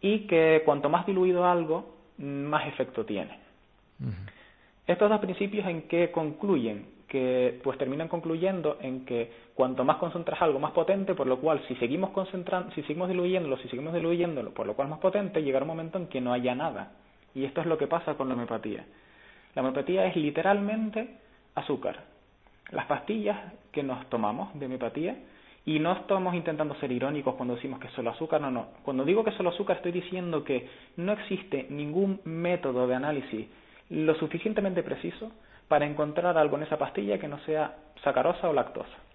y 0.00 0.26
que 0.26 0.62
cuanto 0.64 0.88
más 0.88 1.06
diluido 1.06 1.46
algo, 1.46 1.94
más 2.18 2.66
efecto 2.66 3.04
tiene. 3.04 3.38
Estos 4.86 5.08
dos 5.08 5.20
principios 5.20 5.66
en 5.66 5.82
que 5.82 6.10
concluyen, 6.10 6.98
que 7.06 7.60
pues 7.62 7.78
terminan 7.78 8.08
concluyendo 8.08 8.78
en 8.80 9.04
que 9.06 9.32
cuanto 9.54 9.84
más 9.84 9.96
concentras 9.96 10.42
algo 10.42 10.58
más 10.58 10.72
potente, 10.72 11.14
por 11.14 11.26
lo 11.26 11.38
cual 11.38 11.62
si 11.68 11.74
seguimos 11.76 12.10
concentrando, 12.10 12.72
si 12.74 12.82
seguimos 12.82 13.08
diluyéndolo, 13.08 13.56
si 13.58 13.68
seguimos 13.68 13.94
diluyéndolo, 13.94 14.52
por 14.52 14.66
lo 14.66 14.74
cual 14.74 14.88
más 14.88 14.98
potente, 14.98 15.42
llegará 15.42 15.64
un 15.64 15.68
momento 15.70 15.98
en 15.98 16.08
que 16.08 16.20
no 16.20 16.32
haya 16.32 16.54
nada. 16.54 16.92
Y 17.34 17.44
esto 17.44 17.60
es 17.60 17.66
lo 17.66 17.78
que 17.78 17.86
pasa 17.86 18.14
con 18.14 18.28
la 18.28 18.34
homeopatía. 18.34 18.84
La 19.54 19.62
homeopatía 19.62 20.06
es 20.06 20.16
literalmente 20.16 21.08
azúcar 21.54 22.17
las 22.70 22.86
pastillas 22.86 23.38
que 23.72 23.82
nos 23.82 24.08
tomamos 24.10 24.58
de 24.58 24.66
homeopatía 24.66 25.16
y 25.64 25.78
no 25.78 25.92
estamos 25.92 26.34
intentando 26.34 26.74
ser 26.76 26.92
irónicos 26.92 27.34
cuando 27.34 27.54
decimos 27.54 27.78
que 27.80 27.88
es 27.88 27.92
solo 27.92 28.10
azúcar, 28.10 28.40
no, 28.40 28.50
no. 28.50 28.68
Cuando 28.82 29.04
digo 29.04 29.24
que 29.24 29.30
es 29.30 29.36
solo 29.36 29.50
azúcar 29.50 29.76
estoy 29.76 29.92
diciendo 29.92 30.44
que 30.44 30.68
no 30.96 31.12
existe 31.12 31.66
ningún 31.70 32.20
método 32.24 32.86
de 32.86 32.94
análisis 32.94 33.46
lo 33.90 34.14
suficientemente 34.14 34.82
preciso 34.82 35.30
para 35.68 35.86
encontrar 35.86 36.36
algo 36.38 36.56
en 36.56 36.62
esa 36.62 36.78
pastilla 36.78 37.18
que 37.18 37.28
no 37.28 37.38
sea 37.40 37.76
sacarosa 38.02 38.48
o 38.48 38.52
lactosa. 38.52 39.07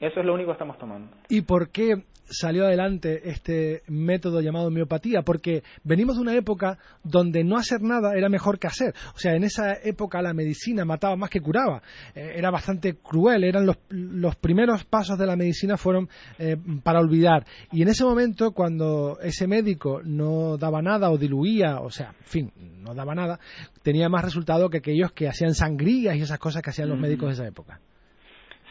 Eso 0.00 0.20
es 0.20 0.26
lo 0.26 0.34
único 0.34 0.48
que 0.48 0.54
estamos 0.54 0.78
tomando. 0.78 1.12
¿Y 1.28 1.42
por 1.42 1.70
qué 1.70 2.04
salió 2.32 2.64
adelante 2.66 3.28
este 3.28 3.82
método 3.88 4.40
llamado 4.40 4.68
homeopatía, 4.68 5.22
porque 5.22 5.62
venimos 5.84 6.16
de 6.16 6.22
una 6.22 6.34
época 6.34 6.78
donde 7.02 7.44
no 7.44 7.56
hacer 7.56 7.82
nada 7.82 8.14
era 8.16 8.28
mejor 8.28 8.58
que 8.58 8.66
hacer. 8.66 8.94
O 9.14 9.18
sea, 9.18 9.34
en 9.34 9.44
esa 9.44 9.74
época 9.82 10.22
la 10.22 10.32
medicina 10.32 10.84
mataba 10.84 11.16
más 11.16 11.30
que 11.30 11.40
curaba. 11.40 11.82
Eh, 12.14 12.34
era 12.36 12.50
bastante 12.50 12.96
cruel, 12.96 13.44
eran 13.44 13.66
los, 13.66 13.76
los, 13.90 14.36
primeros 14.36 14.84
pasos 14.84 15.18
de 15.18 15.26
la 15.26 15.36
medicina 15.36 15.76
fueron 15.76 16.08
eh, 16.38 16.56
para 16.82 17.00
olvidar. 17.00 17.46
Y 17.70 17.82
en 17.82 17.88
ese 17.88 18.04
momento, 18.04 18.52
cuando 18.52 19.18
ese 19.20 19.46
médico 19.46 20.00
no 20.02 20.56
daba 20.56 20.82
nada 20.82 21.10
o 21.10 21.18
diluía, 21.18 21.80
o 21.80 21.90
sea, 21.90 22.14
en 22.18 22.24
fin, 22.24 22.52
no 22.80 22.94
daba 22.94 23.14
nada, 23.14 23.38
tenía 23.82 24.08
más 24.08 24.24
resultado 24.24 24.70
que 24.70 24.78
aquellos 24.78 25.12
que 25.12 25.28
hacían 25.28 25.54
sangrías 25.54 26.16
y 26.16 26.22
esas 26.22 26.38
cosas 26.38 26.62
que 26.62 26.70
hacían 26.70 26.88
los 26.88 26.98
médicos 26.98 27.28
de 27.28 27.34
esa 27.34 27.46
época. 27.46 27.80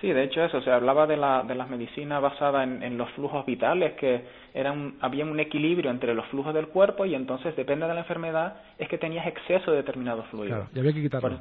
Sí, 0.02 0.12
de 0.12 0.24
hecho 0.24 0.44
eso, 0.44 0.60
se 0.64 0.72
hablaba 0.72 1.06
de, 1.06 1.16
la, 1.16 1.44
de 1.44 1.54
las 1.54 1.70
medicinas 1.70 2.20
basadas 2.20 2.68
en, 2.68 2.98
los 2.98 3.08
flujos 3.12 3.46
vitales, 3.46 3.94
que 3.94 4.26
eran, 4.52 4.96
había 5.00 5.24
un 5.24 5.40
equilibrio 5.40 5.92
entre 5.92 6.16
los 6.16 6.26
flujos 6.30 6.56
del 6.56 6.70
cuerpo 6.70 7.06
y 7.06 7.14
entonces, 7.14 7.56
depende 7.56 7.86
de 7.88 7.94
la 7.94 8.00
enfermedad, 8.00 8.56
es 8.80 8.90
que 8.90 8.98
tenías 8.98 9.28
exceso 9.28 9.70
de 9.70 9.78
determinados 9.78 10.26
fluidos. 10.28 10.58
Claro, 10.58 10.70
y 10.74 10.80
había 10.80 10.94
que 10.94 11.04
quitarlo. 11.04 11.40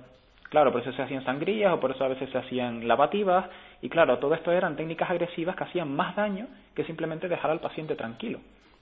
claro, 0.50 0.72
por 0.72 0.82
eso 0.82 0.92
se 0.92 1.00
hacían 1.00 1.24
sangrías 1.24 1.72
o 1.72 1.80
por 1.80 1.92
eso 1.92 2.04
a 2.04 2.08
veces 2.08 2.28
se 2.28 2.36
hacían 2.36 2.86
lavativas 2.86 3.46
y 3.80 3.88
claro, 3.88 4.18
todo 4.18 4.34
esto 4.34 4.52
eran 4.52 4.76
técnicas 4.76 5.10
agresivas 5.10 5.56
que 5.56 5.64
hacían 5.64 5.90
más 5.96 6.14
daño 6.14 6.46
que 6.74 6.84
simplemente 6.84 7.28
dejar 7.28 7.50
al 7.50 7.60
paciente 7.60 7.96
tranquilo, 7.96 8.40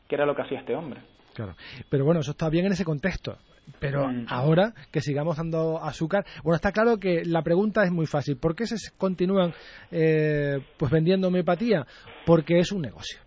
que 0.08 0.16
era 0.16 0.26
lo 0.26 0.34
que 0.34 0.42
hacía 0.42 0.58
este 0.58 0.74
hombre. 0.74 1.00
Claro, 1.34 1.54
pero 1.88 2.04
bueno, 2.04 2.18
eso 2.18 2.32
está 2.32 2.50
bien 2.50 2.66
en 2.66 2.72
ese 2.72 2.84
contexto. 2.84 3.38
Pero 3.78 4.08
mm. 4.08 4.26
ahora 4.28 4.72
que 4.90 5.00
sigamos 5.00 5.36
dando 5.36 5.82
azúcar, 5.82 6.24
bueno, 6.42 6.56
está 6.56 6.72
claro 6.72 6.98
que 6.98 7.22
la 7.24 7.42
pregunta 7.42 7.84
es 7.84 7.90
muy 7.90 8.06
fácil. 8.06 8.36
¿Por 8.36 8.54
qué 8.54 8.66
se 8.66 8.76
continúan 8.96 9.52
eh, 9.90 10.58
pues 10.76 10.90
vendiendo 10.90 11.28
homeopatía? 11.28 11.86
Porque 12.26 12.58
es 12.58 12.72
un 12.72 12.82
negocio. 12.82 13.20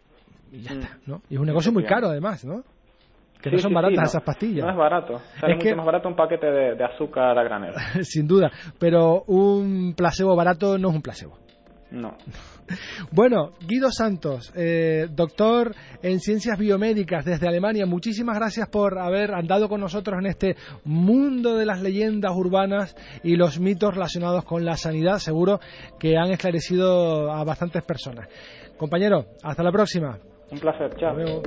Y 0.51 0.61
ya 0.61 0.73
mm. 0.73 0.79
está, 0.79 0.97
¿no? 1.05 1.21
Y 1.29 1.35
es 1.35 1.39
un 1.39 1.47
negocio 1.47 1.71
muy 1.71 1.83
caro 1.85 2.07
además, 2.07 2.43
¿no? 2.45 2.63
Que 3.41 3.49
no 3.49 3.57
son 3.57 3.73
baratas 3.73 4.09
esas 4.09 4.23
pastillas. 4.23 4.63
No 4.63 4.71
es 4.71 4.77
barato. 4.77 5.15
es 5.15 5.55
mucho 5.55 5.75
más 5.75 5.85
barato 5.85 6.09
un 6.09 6.15
paquete 6.15 6.45
de, 6.45 6.83
azúcar 6.83 7.37
a 7.37 7.43
granel. 7.43 7.73
Sin 8.03 8.27
duda. 8.27 8.51
Pero 8.79 9.23
un 9.23 9.95
placebo 9.95 10.35
barato 10.35 10.77
no 10.77 10.89
es 10.89 10.95
un 10.95 11.01
placebo. 11.01 11.37
No. 11.91 12.15
Bueno, 13.11 13.51
Guido 13.67 13.91
Santos, 13.91 14.53
eh, 14.55 15.07
doctor 15.11 15.75
en 16.01 16.21
ciencias 16.21 16.57
biomédicas 16.57 17.25
desde 17.25 17.45
Alemania, 17.45 17.85
muchísimas 17.85 18.37
gracias 18.37 18.69
por 18.69 18.97
haber 18.97 19.33
andado 19.33 19.67
con 19.67 19.81
nosotros 19.81 20.17
en 20.19 20.27
este 20.27 20.55
mundo 20.85 21.57
de 21.57 21.65
las 21.65 21.81
leyendas 21.81 22.31
urbanas 22.33 22.95
y 23.23 23.35
los 23.35 23.59
mitos 23.59 23.93
relacionados 23.93 24.45
con 24.45 24.63
la 24.63 24.77
sanidad. 24.77 25.17
Seguro 25.17 25.59
que 25.99 26.15
han 26.15 26.31
esclarecido 26.31 27.29
a 27.29 27.43
bastantes 27.43 27.83
personas. 27.83 28.29
Compañero, 28.77 29.25
hasta 29.43 29.63
la 29.63 29.71
próxima. 29.71 30.17
Un 30.49 30.59
placer, 30.59 30.95
chao. 30.95 31.41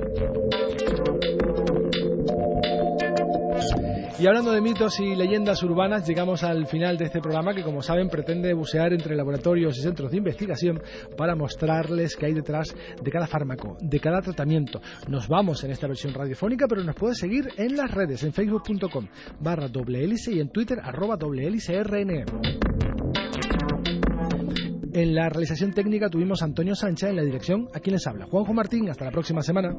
Y 4.19 4.27
hablando 4.27 4.51
de 4.51 4.61
mitos 4.61 4.99
y 4.99 5.15
leyendas 5.15 5.61
urbanas, 5.63 6.07
llegamos 6.07 6.43
al 6.43 6.67
final 6.67 6.97
de 6.97 7.05
este 7.05 7.21
programa 7.21 7.53
que, 7.53 7.63
como 7.63 7.81
saben, 7.81 8.09
pretende 8.09 8.53
bucear 8.53 8.93
entre 8.93 9.15
laboratorios 9.15 9.77
y 9.77 9.81
centros 9.81 10.11
de 10.11 10.17
investigación 10.17 10.81
para 11.17 11.35
mostrarles 11.35 12.15
qué 12.15 12.27
hay 12.27 12.33
detrás 12.33 12.75
de 13.01 13.11
cada 13.11 13.27
fármaco, 13.27 13.77
de 13.81 13.99
cada 13.99 14.21
tratamiento. 14.21 14.81
Nos 15.07 15.27
vamos 15.27 15.63
en 15.63 15.71
esta 15.71 15.87
versión 15.87 16.13
radiofónica, 16.13 16.65
pero 16.67 16.83
nos 16.83 16.95
puede 16.95 17.15
seguir 17.15 17.49
en 17.57 17.75
las 17.75 17.91
redes, 17.91 18.23
en 18.23 18.33
facebook.com 18.33 19.07
barra 19.39 19.67
doble 19.67 20.03
hélice 20.03 20.33
y 20.33 20.39
en 20.39 20.49
twitter 20.49 20.79
arroba 20.81 21.15
doble. 21.17 21.45
En 24.93 25.13
la 25.13 25.29
realización 25.29 25.73
técnica 25.73 26.09
tuvimos 26.09 26.41
Antonio 26.41 26.73
Sánchez 26.73 27.09
en 27.09 27.15
la 27.17 27.23
dirección. 27.23 27.67
¿A 27.73 27.79
quién 27.79 27.93
les 27.93 28.07
habla? 28.07 28.25
Juanjo 28.25 28.53
Martín. 28.53 28.89
Hasta 28.89 29.05
la 29.05 29.11
próxima 29.11 29.41
semana. 29.41 29.75